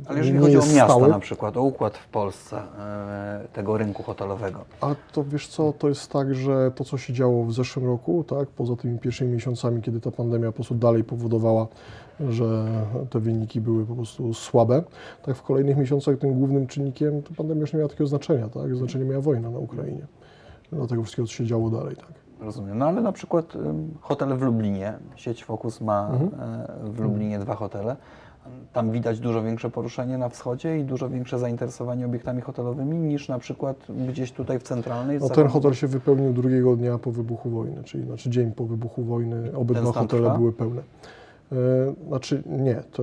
Ale 0.06 0.18
jeżeli 0.18 0.34
nie 0.34 0.40
chodzi 0.40 0.56
o 0.56 0.60
jest 0.60 0.74
miasta 0.74 0.94
stały. 0.94 1.08
na 1.08 1.18
przykład, 1.18 1.56
o 1.56 1.62
układ 1.62 1.98
w 1.98 2.08
Polsce 2.08 2.62
e, 2.78 3.48
tego 3.52 3.78
rynku 3.78 4.02
hotelowego. 4.02 4.64
A 4.80 4.94
to 5.12 5.24
wiesz 5.24 5.48
co, 5.48 5.72
to 5.72 5.88
jest 5.88 6.12
tak, 6.12 6.34
że 6.34 6.70
to 6.74 6.84
co 6.84 6.98
się 6.98 7.12
działo 7.12 7.44
w 7.44 7.52
zeszłym 7.52 7.86
roku, 7.86 8.24
tak, 8.24 8.48
poza 8.48 8.76
tymi 8.76 8.98
pierwszymi 8.98 9.32
miesiącami, 9.32 9.82
kiedy 9.82 10.00
ta 10.00 10.10
pandemia 10.10 10.37
pandemia 10.38 10.52
po 10.52 10.56
prostu 10.56 10.74
dalej 10.74 11.04
powodowała, 11.04 11.66
że 12.28 12.64
te 13.10 13.20
wyniki 13.20 13.60
były 13.60 13.86
po 13.86 13.94
prostu 13.94 14.34
słabe. 14.34 14.82
Tak 15.22 15.36
w 15.36 15.42
kolejnych 15.42 15.76
miesiącach 15.76 16.18
tym 16.18 16.34
głównym 16.34 16.66
czynnikiem 16.66 17.22
to 17.22 17.34
pandemia 17.36 17.60
już 17.60 17.72
nie 17.72 17.76
miała 17.78 17.88
takiego 17.88 18.06
znaczenia, 18.06 18.48
tak? 18.48 18.76
Znaczenie 18.76 19.04
miała 19.04 19.20
wojna 19.22 19.50
na 19.50 19.58
Ukrainie. 19.58 20.06
Dlatego 20.72 21.02
wszystkiego, 21.02 21.28
co 21.28 21.34
się 21.34 21.46
działo 21.46 21.70
dalej, 21.70 21.96
tak. 21.96 22.12
Rozumiem. 22.40 22.78
No 22.78 22.86
ale 22.86 23.00
na 23.00 23.12
przykład 23.12 23.52
hotel 24.00 24.36
w 24.36 24.42
Lublinie, 24.42 24.92
sieć 25.16 25.44
Focus 25.44 25.80
ma 25.80 26.08
Mhm. 26.12 26.30
e, 26.86 26.90
w 26.90 27.00
Lublinie 27.00 27.38
dwa 27.38 27.54
hotele. 27.54 27.96
Tam 28.72 28.90
widać 28.90 29.20
dużo 29.20 29.42
większe 29.42 29.70
poruszenie 29.70 30.18
na 30.18 30.28
wschodzie 30.28 30.78
i 30.78 30.84
dużo 30.84 31.08
większe 31.08 31.38
zainteresowanie 31.38 32.06
obiektami 32.06 32.40
hotelowymi 32.40 32.98
niż 32.98 33.28
na 33.28 33.38
przykład 33.38 33.86
gdzieś 34.08 34.32
tutaj 34.32 34.58
w 34.58 34.62
centralnej. 34.62 35.18
No, 35.20 35.28
ten 35.28 35.48
hotel 35.48 35.74
się 35.74 35.86
wypełnił 35.86 36.32
drugiego 36.32 36.76
dnia 36.76 36.98
po 36.98 37.12
wybuchu 37.12 37.50
wojny, 37.50 37.84
czyli 37.84 38.04
znaczy 38.04 38.30
dzień 38.30 38.52
po 38.52 38.64
wybuchu 38.64 39.04
wojny. 39.04 39.56
Obydwa 39.56 39.92
hotele 39.92 40.22
trwa? 40.22 40.38
były 40.38 40.52
pełne. 40.52 40.82
E, 41.52 41.56
Znaczy 42.08 42.42
nie, 42.46 42.82
to 42.92 43.02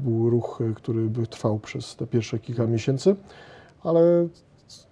był 0.00 0.30
ruch, 0.30 0.60
e, 0.70 0.74
który 0.74 1.02
by 1.02 1.26
trwał 1.26 1.58
przez 1.58 1.96
te 1.96 2.06
pierwsze 2.06 2.38
kilka 2.38 2.66
miesięcy, 2.66 3.16
ale 3.84 4.28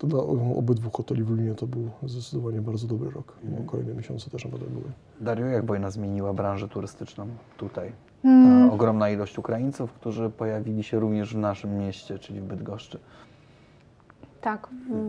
dla 0.02 0.18
obydwu 0.56 0.90
hoteli 0.90 1.24
w 1.24 1.30
Lublinie 1.30 1.54
to 1.54 1.66
był 1.66 1.90
zdecydowanie 2.02 2.60
bardzo 2.60 2.86
dobry 2.86 3.10
rok. 3.10 3.36
Mhm. 3.44 3.66
Kolejne 3.66 3.94
miesiące 3.94 4.30
też 4.30 4.44
naprawdę 4.44 4.70
były. 4.70 4.84
Dario, 5.20 5.46
jak 5.46 5.66
wojna 5.66 5.90
zmieniła 5.90 6.32
branżę 6.32 6.68
turystyczną 6.68 7.26
tutaj? 7.56 7.92
Mm, 8.24 8.68
Ta 8.68 8.74
ogromna 8.74 9.10
ilość 9.10 9.38
Ukraińców, 9.38 9.92
którzy 9.92 10.30
pojawili 10.30 10.82
się 10.82 11.00
również 11.00 11.34
w 11.34 11.38
naszym 11.38 11.78
mieście, 11.78 12.18
czyli 12.18 12.40
w 12.40 12.44
Bydgoszczy. 12.44 12.98
Tak, 14.40 14.68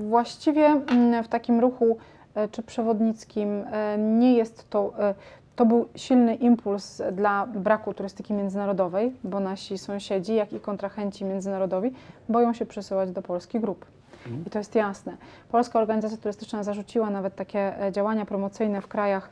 właściwie 0.09 0.65
mm, 0.65 1.23
w 1.23 1.27
takim 1.27 1.59
ruchu 1.59 1.97
e, 2.35 2.47
czy 2.47 2.63
przewodnickim 2.63 3.49
e, 3.71 3.97
nie 3.97 4.33
jest 4.33 4.69
to. 4.69 4.93
e, 4.99 5.15
To 5.55 5.65
był 5.65 5.87
silny 5.95 6.35
impuls 6.35 7.01
dla 7.11 7.47
braku 7.47 7.93
turystyki 7.93 8.33
międzynarodowej, 8.33 9.13
bo 9.23 9.39
nasi 9.39 9.77
sąsiedzi, 9.77 10.35
jak 10.35 10.53
i 10.53 10.59
kontrahenci 10.59 11.25
międzynarodowi 11.25 11.91
boją 12.29 12.53
się 12.53 12.65
przesyłać 12.65 13.11
do 13.11 13.21
Polski 13.21 13.59
grup. 13.59 13.85
Mhm. 14.25 14.43
I 14.47 14.49
to 14.49 14.57
jest 14.57 14.75
jasne. 14.75 15.17
Polska 15.51 15.79
Organizacja 15.79 16.17
Turystyczna 16.17 16.63
zarzuciła 16.63 17.09
nawet 17.09 17.35
takie 17.35 17.81
e, 17.81 17.91
działania 17.91 18.25
promocyjne 18.25 18.81
w 18.81 18.87
krajach 18.87 19.29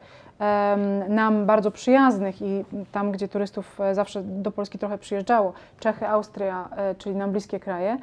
nam 1.10 1.46
bardzo 1.46 1.72
przyjaznych 1.72 2.42
i 2.42 2.66
tam, 2.92 3.12
gdzie 3.12 3.28
turystów 3.28 3.82
e, 3.82 3.96
zawsze 3.96 4.24
do 4.24 4.52
Polski 4.52 4.80
trochę 4.80 4.98
przyjeżdżało, 4.98 5.54
Czechy, 5.80 6.08
Austria, 6.08 6.70
e, 6.78 6.96
czyli 6.96 7.16
nam 7.16 7.32
bliskie 7.32 7.60
kraje. 7.60 7.98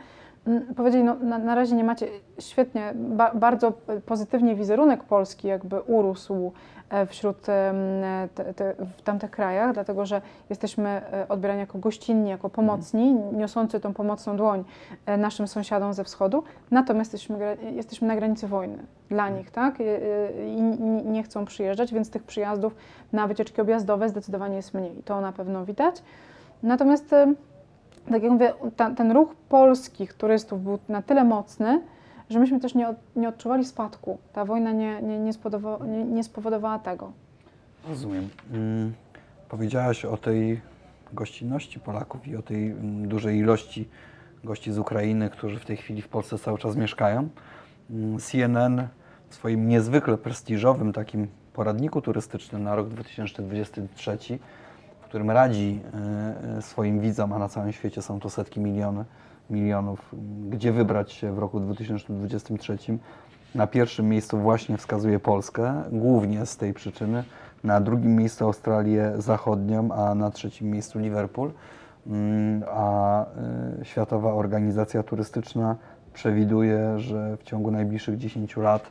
Mm, 0.46 0.74
Powiedzieli, 0.74 1.04
no 1.04 1.14
na, 1.14 1.38
na 1.38 1.54
razie 1.54 1.76
nie 1.76 1.84
macie 1.84 2.08
świetnie, 2.38 2.92
ba, 2.94 3.34
bardzo 3.34 3.72
pozytywnie 4.06 4.54
wizerunek 4.54 5.04
Polski 5.04 5.48
jakby 5.48 5.80
urósł 5.80 6.52
wśród 7.08 7.48
em, 7.48 7.76
te, 8.34 8.54
te, 8.54 8.74
w 8.98 9.02
tamtych 9.02 9.30
krajach, 9.30 9.74
dlatego 9.74 10.06
że 10.06 10.22
jesteśmy 10.50 10.88
e, 10.88 11.28
odbierani 11.28 11.60
jako 11.60 11.78
gościnni, 11.78 12.30
jako 12.30 12.50
pomocni, 12.50 13.14
niosący 13.14 13.80
tą 13.80 13.94
pomocną 13.94 14.36
dłoń 14.36 14.64
e, 15.06 15.16
naszym 15.16 15.48
sąsiadom 15.48 15.94
ze 15.94 16.04
wschodu, 16.04 16.42
natomiast 16.70 17.12
jesteśmy, 17.12 17.56
jesteśmy 17.72 18.08
na 18.08 18.16
granicy 18.16 18.48
wojny 18.48 18.78
dla 19.08 19.28
nich, 19.28 19.50
tak? 19.50 19.74
I, 20.46 20.62
nie- 21.04 21.22
chcą 21.22 21.44
przyjeżdżać, 21.44 21.94
więc 21.94 22.10
tych 22.10 22.22
przyjazdów 22.22 22.74
na 23.12 23.26
wycieczki 23.26 23.60
objazdowe 23.60 24.08
zdecydowanie 24.08 24.56
jest 24.56 24.74
mniej. 24.74 25.02
To 25.04 25.20
na 25.20 25.32
pewno 25.32 25.64
widać. 25.64 26.02
Natomiast 26.62 27.14
tak 28.12 28.22
jak 28.22 28.32
mówię, 28.32 28.52
ta, 28.76 28.90
ten 28.90 29.12
ruch 29.12 29.34
polskich 29.48 30.14
turystów 30.14 30.62
był 30.64 30.78
na 30.88 31.02
tyle 31.02 31.24
mocny, 31.24 31.80
że 32.34 32.40
myśmy 32.40 32.60
też 32.60 32.74
nie, 32.74 32.88
od, 32.88 32.96
nie 33.16 33.28
odczuwali 33.28 33.64
spadku. 33.64 34.18
Ta 34.32 34.44
wojna 34.44 34.72
nie, 34.72 35.02
nie, 35.02 35.18
nie, 35.18 35.32
nie, 35.86 36.04
nie 36.04 36.24
spowodowała 36.24 36.78
tego. 36.78 37.12
Rozumiem. 37.88 38.28
Mm, 38.52 38.92
Powiedziałaś 39.48 40.04
o 40.04 40.16
tej 40.16 40.60
gościnności 41.12 41.80
Polaków 41.80 42.28
i 42.28 42.36
o 42.36 42.42
tej 42.42 42.70
mm, 42.70 43.08
dużej 43.08 43.38
ilości 43.38 43.88
gości 44.44 44.72
z 44.72 44.78
Ukrainy, 44.78 45.30
którzy 45.30 45.58
w 45.58 45.64
tej 45.64 45.76
chwili 45.76 46.02
w 46.02 46.08
Polsce 46.08 46.38
cały 46.38 46.58
czas 46.58 46.76
mieszkają. 46.76 47.28
Mm, 47.90 48.18
CNN 48.18 48.88
w 49.28 49.34
swoim 49.34 49.68
niezwykle 49.68 50.18
prestiżowym 50.18 50.92
takim 50.92 51.28
poradniku 51.52 52.00
turystycznym 52.02 52.62
na 52.62 52.76
rok 52.76 52.88
2023, 52.88 54.18
w 55.00 55.04
którym 55.04 55.30
radzi 55.30 55.80
e, 56.58 56.62
swoim 56.62 57.00
widzom, 57.00 57.32
a 57.32 57.38
na 57.38 57.48
całym 57.48 57.72
świecie 57.72 58.02
są 58.02 58.20
to 58.20 58.30
setki 58.30 58.60
miliony, 58.60 59.04
milionów, 59.50 60.14
gdzie 60.50 60.72
wybrać 60.72 61.12
się 61.12 61.32
w 61.32 61.38
roku 61.38 61.60
2023. 61.60 62.78
Na 63.54 63.66
pierwszym 63.66 64.08
miejscu 64.08 64.38
właśnie 64.38 64.76
wskazuje 64.76 65.20
Polskę, 65.20 65.82
głównie 65.92 66.46
z 66.46 66.56
tej 66.56 66.74
przyczyny. 66.74 67.24
Na 67.64 67.80
drugim 67.80 68.16
miejscu 68.16 68.44
Australię 68.44 69.12
Zachodnią, 69.18 69.92
a 69.92 70.14
na 70.14 70.30
trzecim 70.30 70.70
miejscu 70.70 70.98
Liverpool. 70.98 71.50
Mm, 72.06 72.62
A 72.70 73.24
y, 73.80 73.84
Światowa 73.84 74.34
Organizacja 74.34 75.02
Turystyczna 75.02 75.76
przewiduje, 76.12 76.98
że 76.98 77.36
w 77.36 77.42
ciągu 77.42 77.70
najbliższych 77.70 78.18
10 78.18 78.56
lat 78.56 78.90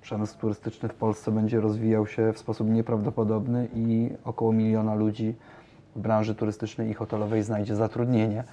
przemysł 0.00 0.38
turystyczny 0.38 0.88
w 0.88 0.94
Polsce 0.94 1.32
będzie 1.32 1.60
rozwijał 1.60 2.06
się 2.06 2.32
w 2.32 2.38
sposób 2.38 2.70
nieprawdopodobny 2.70 3.68
i 3.74 4.10
około 4.24 4.52
miliona 4.52 4.94
ludzi 4.94 5.34
w 5.96 6.00
branży 6.00 6.34
turystycznej 6.34 6.90
i 6.90 6.94
hotelowej 6.94 7.42
znajdzie 7.42 7.76
zatrudnienie. 7.76 8.44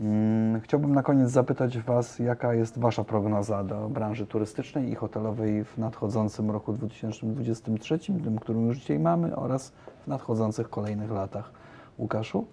Mm, 0.00 0.60
Chciałbym 0.60 0.94
na 0.94 1.02
koniec 1.02 1.30
zapytać 1.30 1.78
Was, 1.78 2.18
jaka 2.18 2.54
jest 2.54 2.78
Wasza 2.78 3.04
prognoza 3.04 3.64
do 3.64 3.88
branży 3.88 4.26
turystycznej 4.26 4.90
i 4.90 4.94
hotelowej 4.94 5.64
w 5.64 5.78
nadchodzącym 5.78 6.50
roku 6.50 6.72
2023, 6.72 7.98
tym, 7.98 8.38
którym 8.38 8.66
już 8.66 8.78
dzisiaj 8.78 8.98
mamy, 8.98 9.36
oraz 9.36 9.72
w 10.04 10.06
nadchodzących 10.06 10.70
kolejnych 10.70 11.10
latach. 11.10 11.52
Łukaszu? 11.98 12.44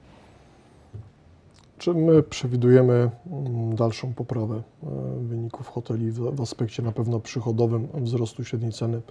Czy 1.78 1.94
my 1.94 2.24
przewidujemy 2.24 3.10
mm, 3.32 3.76
dalszą 3.76 4.14
poprawę 4.14 4.56
e, 4.56 4.88
wyników 5.20 5.68
hoteli 5.68 6.12
w, 6.12 6.42
aspekcie 6.42 6.84
na 6.84 6.92
pewno 6.92 7.20
przychodowym 7.20 7.88
wzrostu 7.94 8.44
średniej 8.44 8.72
ceny, 8.72 9.02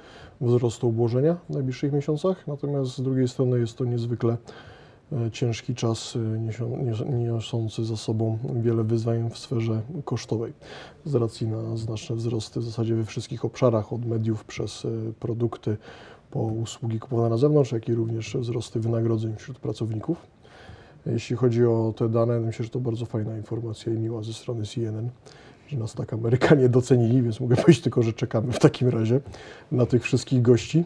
wzrostu 0.41 0.89
obłożenia 0.89 1.37
w 1.49 1.55
najbliższych 1.55 1.93
miesiącach, 1.93 2.47
natomiast 2.47 2.97
z 2.97 3.03
drugiej 3.03 3.29
strony 3.29 3.61
jest 3.61 3.79
to 3.79 3.85
niezwykle 3.85 4.37
ciężki 5.33 5.75
czas 5.75 6.17
e, 6.17 7.13
niosący 7.13 7.85
za 7.85 7.97
sobą 7.97 8.39
wiele 8.63 8.85
wyzwań 8.85 9.31
w 9.31 9.39
sferze 9.39 9.83
kosztowej 10.05 10.53
z 11.05 11.15
racji 11.15 11.47
na 11.47 11.77
znaczne 11.77 12.17
wzrosty 12.17 12.61
w 12.61 12.65
zasadzie 12.65 12.95
we 12.95 13.05
wszystkich 13.05 13.45
obszarach, 13.45 13.93
od 13.93 14.07
mediów 14.07 14.45
przez 14.45 14.85
e, 14.85 14.89
produkty 15.21 15.77
po 16.31 16.41
usługi 16.41 17.01
kupowane 17.01 17.29
na 17.29 17.37
zewnątrz, 17.37 17.73
jak 17.73 17.89
i 17.89 17.95
również 17.95 18.37
wzrosty 18.37 18.81
wynagrodzeń 18.81 19.37
wśród 19.37 19.59
pracowników. 19.59 20.27
Jeśli 21.07 21.37
chodzi 21.37 21.65
o 21.65 21.95
te 21.97 22.09
dane, 22.09 22.41
myślę, 22.41 22.65
że 22.65 22.71
to 22.71 22.81
bardzo 22.81 23.07
fajna 23.07 23.37
informacja 23.37 23.93
i 23.93 23.99
miła 23.99 24.23
ze 24.23 24.33
strony 24.33 24.67
CNN, 24.67 25.11
że 25.69 25.77
nas 25.77 25.95
tak 25.95 26.13
Amerykanie 26.13 26.69
docenili, 26.79 27.23
więc 27.23 27.41
mogę 27.41 27.57
powiedzieć 27.57 27.83
tylko, 27.83 28.03
że 28.03 28.13
czekamy 28.13 28.53
w 28.53 28.59
takim 28.59 28.89
razie 28.89 29.21
na 29.73 29.87
tych 29.87 30.03
wszystkich 30.03 30.43
gości. 30.43 30.85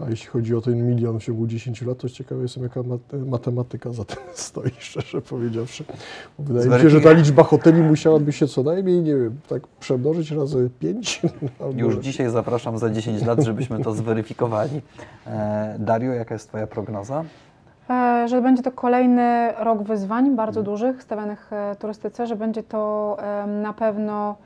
A 0.00 0.10
jeśli 0.10 0.26
chodzi 0.26 0.54
o 0.54 0.60
ten 0.60 0.86
milion 0.88 1.18
w 1.20 1.22
ciągu 1.24 1.46
10 1.46 1.82
lat, 1.82 1.98
to 1.98 2.08
ciekawy 2.08 2.42
jestem, 2.42 2.62
jaka 2.62 2.80
mat- 2.82 3.26
matematyka 3.26 3.92
za 3.92 4.04
tym 4.04 4.16
stoi, 4.34 4.70
szczerze 4.78 5.22
powiedziawszy. 5.22 5.84
Bo 6.38 6.44
wydaje 6.44 6.70
mi 6.70 6.82
się, 6.82 6.90
że 6.90 7.00
ta 7.00 7.12
liczba 7.12 7.42
hoteli 7.42 7.82
musiałaby 7.82 8.32
się 8.32 8.46
co 8.46 8.62
najmniej, 8.62 9.02
nie 9.02 9.14
wiem, 9.16 9.40
tak 9.48 9.66
przemnożyć 9.80 10.30
razy 10.30 10.70
5. 10.80 11.22
Już 11.76 11.96
dzisiaj 11.96 12.30
zapraszam 12.30 12.78
za 12.78 12.90
10 12.90 13.22
lat, 13.26 13.40
żebyśmy 13.44 13.80
to 13.84 13.92
zweryfikowali. 13.92 14.80
E, 15.26 15.76
Dario, 15.78 16.12
jaka 16.12 16.34
jest 16.34 16.48
Twoja 16.48 16.66
prognoza? 16.66 17.24
E, 17.90 18.28
Że 18.28 18.42
będzie 18.42 18.62
to 18.62 18.72
kolejny 18.72 19.52
rok 19.58 19.82
wyzwań 19.82 20.36
bardzo 20.36 20.62
dużych 20.62 21.02
stawianych 21.02 21.52
e, 21.52 21.76
turystyce, 21.78 22.26
że 22.26 22.36
będzie 22.36 22.62
to 22.62 23.16
na 23.62 23.72
pewno 23.72 24.36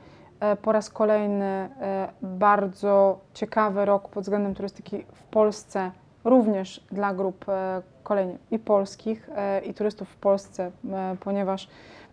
po 0.61 0.71
raz 0.71 0.89
kolejny 0.89 1.45
e, 1.45 2.07
bardzo 2.21 3.19
ciekawy 3.33 3.85
rok 3.85 4.09
pod 4.09 4.23
względem 4.23 4.55
turystyki 4.55 5.05
w 5.13 5.23
Polsce, 5.23 5.91
również 6.23 6.83
dla 6.91 7.13
grup 7.13 7.49
e, 7.49 7.81
kolejnie 8.03 8.37
i 8.51 8.59
polskich, 8.59 9.29
e, 9.35 9.59
i 9.59 9.73
turystów 9.73 10.09
w 10.09 10.15
Polsce, 10.15 10.71
e, 10.91 11.15
ponieważ 11.19 11.69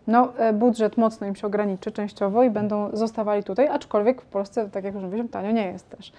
no, 0.07 0.33
e, 0.37 0.53
budżet 0.53 0.97
mocno 0.97 1.27
im 1.27 1.35
się 1.35 1.47
ograniczy 1.47 1.91
częściowo 1.91 2.43
i 2.43 2.49
będą 2.49 2.89
zostawali 2.93 3.43
tutaj, 3.43 3.67
aczkolwiek 3.67 4.21
w 4.21 4.25
Polsce, 4.25 4.69
tak 4.69 4.83
jak 4.83 4.93
już 4.93 5.03
mówiliśmy, 5.03 5.29
tanio 5.29 5.51
nie 5.51 5.65
jest 5.65 5.89
też. 5.89 6.11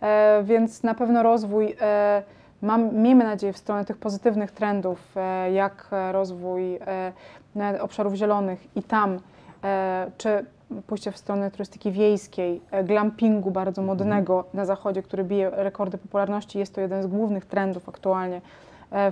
E, 0.00 0.42
Więc 0.44 0.82
na 0.82 0.94
pewno 0.94 1.22
rozwój 1.22 1.76
e, 1.80 2.22
Mam, 2.62 2.94
miejmy 2.94 3.24
nadzieję 3.24 3.52
w 3.52 3.58
stronę 3.58 3.84
tych 3.84 3.96
pozytywnych 3.96 4.50
trendów, 4.50 5.16
e, 5.16 5.52
jak 5.52 5.86
e, 5.92 6.12
rozwój 6.12 6.76
e, 7.56 7.82
obszarów 7.82 8.14
zielonych 8.14 8.76
i 8.76 8.82
tam, 8.82 9.18
e, 9.64 10.10
czy 10.18 10.44
pójście 10.86 11.12
w 11.12 11.18
stronę 11.18 11.50
turystyki 11.50 11.92
wiejskiej, 11.92 12.60
e, 12.70 12.84
glampingu 12.84 13.50
bardzo 13.50 13.82
modnego 13.82 14.44
na 14.54 14.64
zachodzie, 14.64 15.02
który 15.02 15.24
bije 15.24 15.50
rekordy 15.50 15.98
popularności. 15.98 16.58
Jest 16.58 16.74
to 16.74 16.80
jeden 16.80 17.02
z 17.02 17.06
głównych 17.06 17.46
trendów 17.46 17.88
aktualnie 17.88 18.40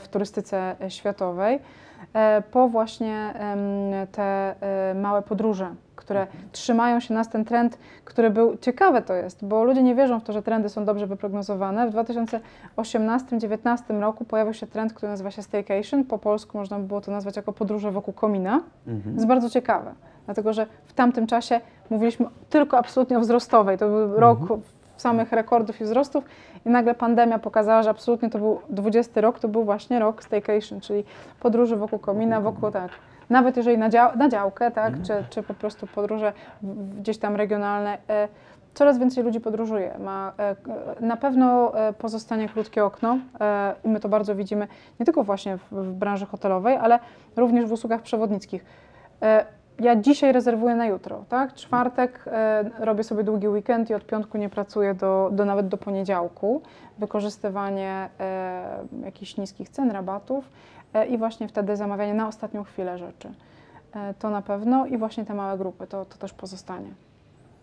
w 0.00 0.08
turystyce 0.08 0.76
e, 0.80 0.90
światowej, 0.90 1.58
e, 2.14 2.42
po 2.50 2.68
właśnie 2.68 3.34
te 4.12 4.54
e, 4.90 4.94
małe 4.94 5.22
podróże, 5.22 5.74
które 5.96 6.26
trzymają 6.52 7.00
się 7.00 7.14
nas 7.14 7.28
ten 7.28 7.44
trend, 7.44 7.78
który 8.04 8.30
był 8.30 8.56
ciekawe 8.56 9.02
to 9.02 9.14
jest, 9.14 9.44
bo 9.44 9.64
ludzie 9.64 9.82
nie 9.82 9.94
wierzą 9.94 10.20
w 10.20 10.24
to, 10.24 10.32
że 10.32 10.42
trendy 10.42 10.68
są 10.68 10.84
dobrze 10.84 11.06
wyprognozowane. 11.06 11.90
W 11.90 11.94
2018-2019 11.94 14.00
roku 14.00 14.24
pojawił 14.24 14.54
się 14.54 14.66
trend, 14.66 14.92
który 14.92 15.10
nazywa 15.10 15.30
się 15.30 15.42
staycation. 15.42 16.04
Po 16.04 16.18
polsku 16.18 16.58
można 16.58 16.78
by 16.78 16.86
było 16.86 17.00
to 17.00 17.10
nazwać 17.10 17.36
jako 17.36 17.52
podróże 17.52 17.90
wokół 17.90 18.14
komina. 18.14 18.60
Mhm. 18.86 19.14
jest 19.14 19.26
bardzo 19.26 19.50
ciekawe, 19.50 19.94
dlatego 20.24 20.52
że 20.52 20.66
w 20.86 20.92
tamtym 20.92 21.26
czasie 21.26 21.60
mówiliśmy 21.90 22.26
tylko 22.50 22.78
absolutnie 22.78 23.18
o 23.18 23.20
wzrostowej. 23.20 23.78
To 23.78 23.88
był 23.88 24.16
rok 24.16 24.38
samych 25.00 25.32
rekordów 25.32 25.80
i 25.80 25.84
wzrostów 25.84 26.24
i 26.66 26.70
nagle 26.70 26.94
pandemia 26.94 27.38
pokazała, 27.38 27.82
że 27.82 27.90
absolutnie 27.90 28.30
to 28.30 28.38
był 28.38 28.61
20 28.70 29.20
rok, 29.20 29.38
to 29.38 29.48
był 29.48 29.64
właśnie 29.64 29.98
rok 29.98 30.24
staycation, 30.24 30.80
czyli 30.80 31.04
podróży 31.40 31.76
wokół 31.76 31.98
komina, 31.98 32.40
wokół 32.40 32.70
tak. 32.70 32.90
Nawet 33.30 33.56
jeżeli 33.56 33.78
na, 33.78 33.88
dział, 33.88 34.16
na 34.16 34.28
działkę, 34.28 34.70
tak, 34.70 34.92
czy, 35.02 35.24
czy 35.30 35.42
po 35.42 35.54
prostu 35.54 35.87
podróże 35.87 36.32
gdzieś 36.98 37.18
tam 37.18 37.37
regionalne, 37.37 37.98
e, 38.08 38.28
coraz 38.74 38.98
więcej 38.98 39.24
ludzi 39.24 39.40
podróżuje. 39.40 39.98
Ma, 39.98 40.32
e, 40.38 40.56
na 41.00 41.16
pewno 41.16 41.78
e, 41.78 41.92
pozostanie 41.92 42.48
krótkie 42.48 42.84
okno 42.84 43.18
e, 43.40 43.74
i 43.84 43.88
my 43.88 44.00
to 44.00 44.08
bardzo 44.08 44.34
widzimy 44.34 44.68
nie 45.00 45.06
tylko 45.06 45.24
właśnie 45.24 45.56
w, 45.56 45.62
w 45.72 45.92
branży 45.92 46.26
hotelowej, 46.26 46.76
ale 46.76 46.98
również 47.37 47.66
w 47.66 47.72
usługach 47.72 48.02
przewodnickich. 48.02 48.64
Ja 49.80 49.96
dzisiaj 49.96 50.32
rezerwuję 50.32 50.74
na 50.74 50.86
jutro, 50.86 51.24
tak? 51.28 51.54
Czwartek 51.54 52.24
e, 52.26 52.64
robię 52.78 53.04
sobie 53.04 53.24
długi 53.24 53.48
weekend 53.48 53.90
i 53.90 53.94
od 53.94 54.06
piątku 54.06 54.38
nie 54.38 54.48
pracuję 54.48 54.94
do, 54.94 55.30
do 55.32 55.44
nawet 55.44 55.68
do 55.68 55.76
poniedziałku. 55.76 56.62
Wykorzystywanie 56.98 58.08
e, 58.20 58.84
jakichś 59.04 59.36
niskich 59.36 59.68
cen, 59.68 59.90
rabatów 59.90 60.44
e, 60.94 61.06
i 61.06 61.18
właśnie 61.18 61.48
wtedy 61.48 61.76
zamawianie 61.76 62.14
na 62.14 62.28
ostatnią 62.28 62.64
chwilę 62.64 62.98
rzeczy. 62.98 63.28
E, 63.94 64.14
to 64.14 64.30
na 64.30 64.42
pewno 64.42 64.86
i 64.86 64.98
właśnie 64.98 65.24
te 65.24 65.34
małe 65.34 65.58
grupy, 65.58 65.86
to, 65.86 66.04
to 66.04 66.18
też 66.18 66.32
pozostanie. 66.32 66.90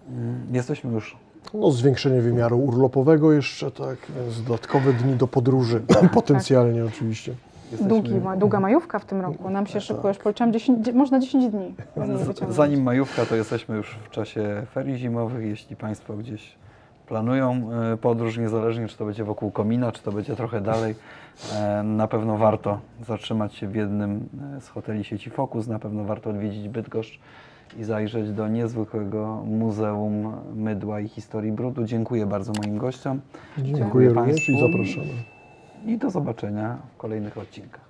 Mm, 0.10 0.48
Jesteśmy 0.52 0.94
już 0.94 1.18
No, 1.54 1.72
zwiększenie 1.72 2.22
wymiaru 2.22 2.60
urlopowego 2.60 3.32
jeszcze, 3.34 3.72
tak, 3.72 3.98
więc 4.16 4.44
dodatkowe 4.44 4.94
dni 4.94 5.14
do 5.16 5.28
podróży, 5.28 5.82
potencjalnie 6.14 6.86
oczywiście. 6.86 7.36
Jesteśmy, 7.72 7.88
Długi, 7.88 8.16
ma- 8.16 8.38
długa 8.38 8.60
majówka 8.60 9.00
w 9.00 9.06
tym 9.06 9.22
roku, 9.22 9.50
nam 9.50 9.68
się 9.68 9.82
szykuje, 9.82 10.08
już 10.08 10.18
policzyłam, 10.18 10.54
10, 10.54 10.86
dzie- 10.86 10.94
można 10.94 11.20
10 11.20 11.48
dni. 11.52 11.76
Zanim 12.50 12.84
majówka, 12.84 13.26
to 13.26 13.36
jesteśmy 13.36 13.76
już 13.76 13.96
w 14.04 14.10
czasie 14.10 14.64
ferii 14.72 14.98
zimowych. 14.98 15.46
Jeśli 15.46 15.76
Państwo 15.76 16.14
gdzieś 16.14 16.56
planują 17.08 17.70
e, 17.94 17.98
podróż, 17.98 18.38
niezależnie 18.38 18.88
czy 18.88 18.98
to 18.98 19.06
będzie 19.06 19.24
wokół 19.24 19.52
komina, 19.52 19.92
czy 19.92 20.04
to 20.04 20.12
będzie 20.12 20.36
trochę 20.36 20.62
dalej, 20.62 20.96
e, 21.54 21.84
na 21.84 22.08
pewno 22.08 22.38
warto 22.38 22.80
zatrzymać 23.08 23.54
się 23.56 23.68
w 23.68 23.76
jednym 23.76 24.30
e, 24.58 24.62
z 24.62 24.68
hoteli 24.70 25.04
sieci 25.04 25.30
Focus. 25.30 25.68
Na 25.68 25.80
pewno 25.80 26.04
warto 26.04 26.30
odwiedzić 26.30 26.70
Bydgoszcz 26.70 27.20
i 27.78 27.84
zajrzeć 27.84 28.32
do 28.32 28.48
niezwykłego 28.48 29.44
Muzeum 29.46 30.32
Mydła 30.56 31.00
i 31.00 31.08
Historii 31.08 31.52
Brudu. 31.52 31.84
Dziękuję 31.84 32.26
bardzo 32.26 32.52
moim 32.64 32.78
gościom 32.78 33.20
Dziękuję 33.58 34.10
również 34.10 34.50
i 34.50 34.54
Państwu. 34.54 34.68
zapraszamy. 34.72 35.35
I 35.86 35.98
do 35.98 36.10
zobaczenia 36.10 36.78
w 36.96 36.98
kolejnych 36.98 37.38
odcinkach. 37.38 37.85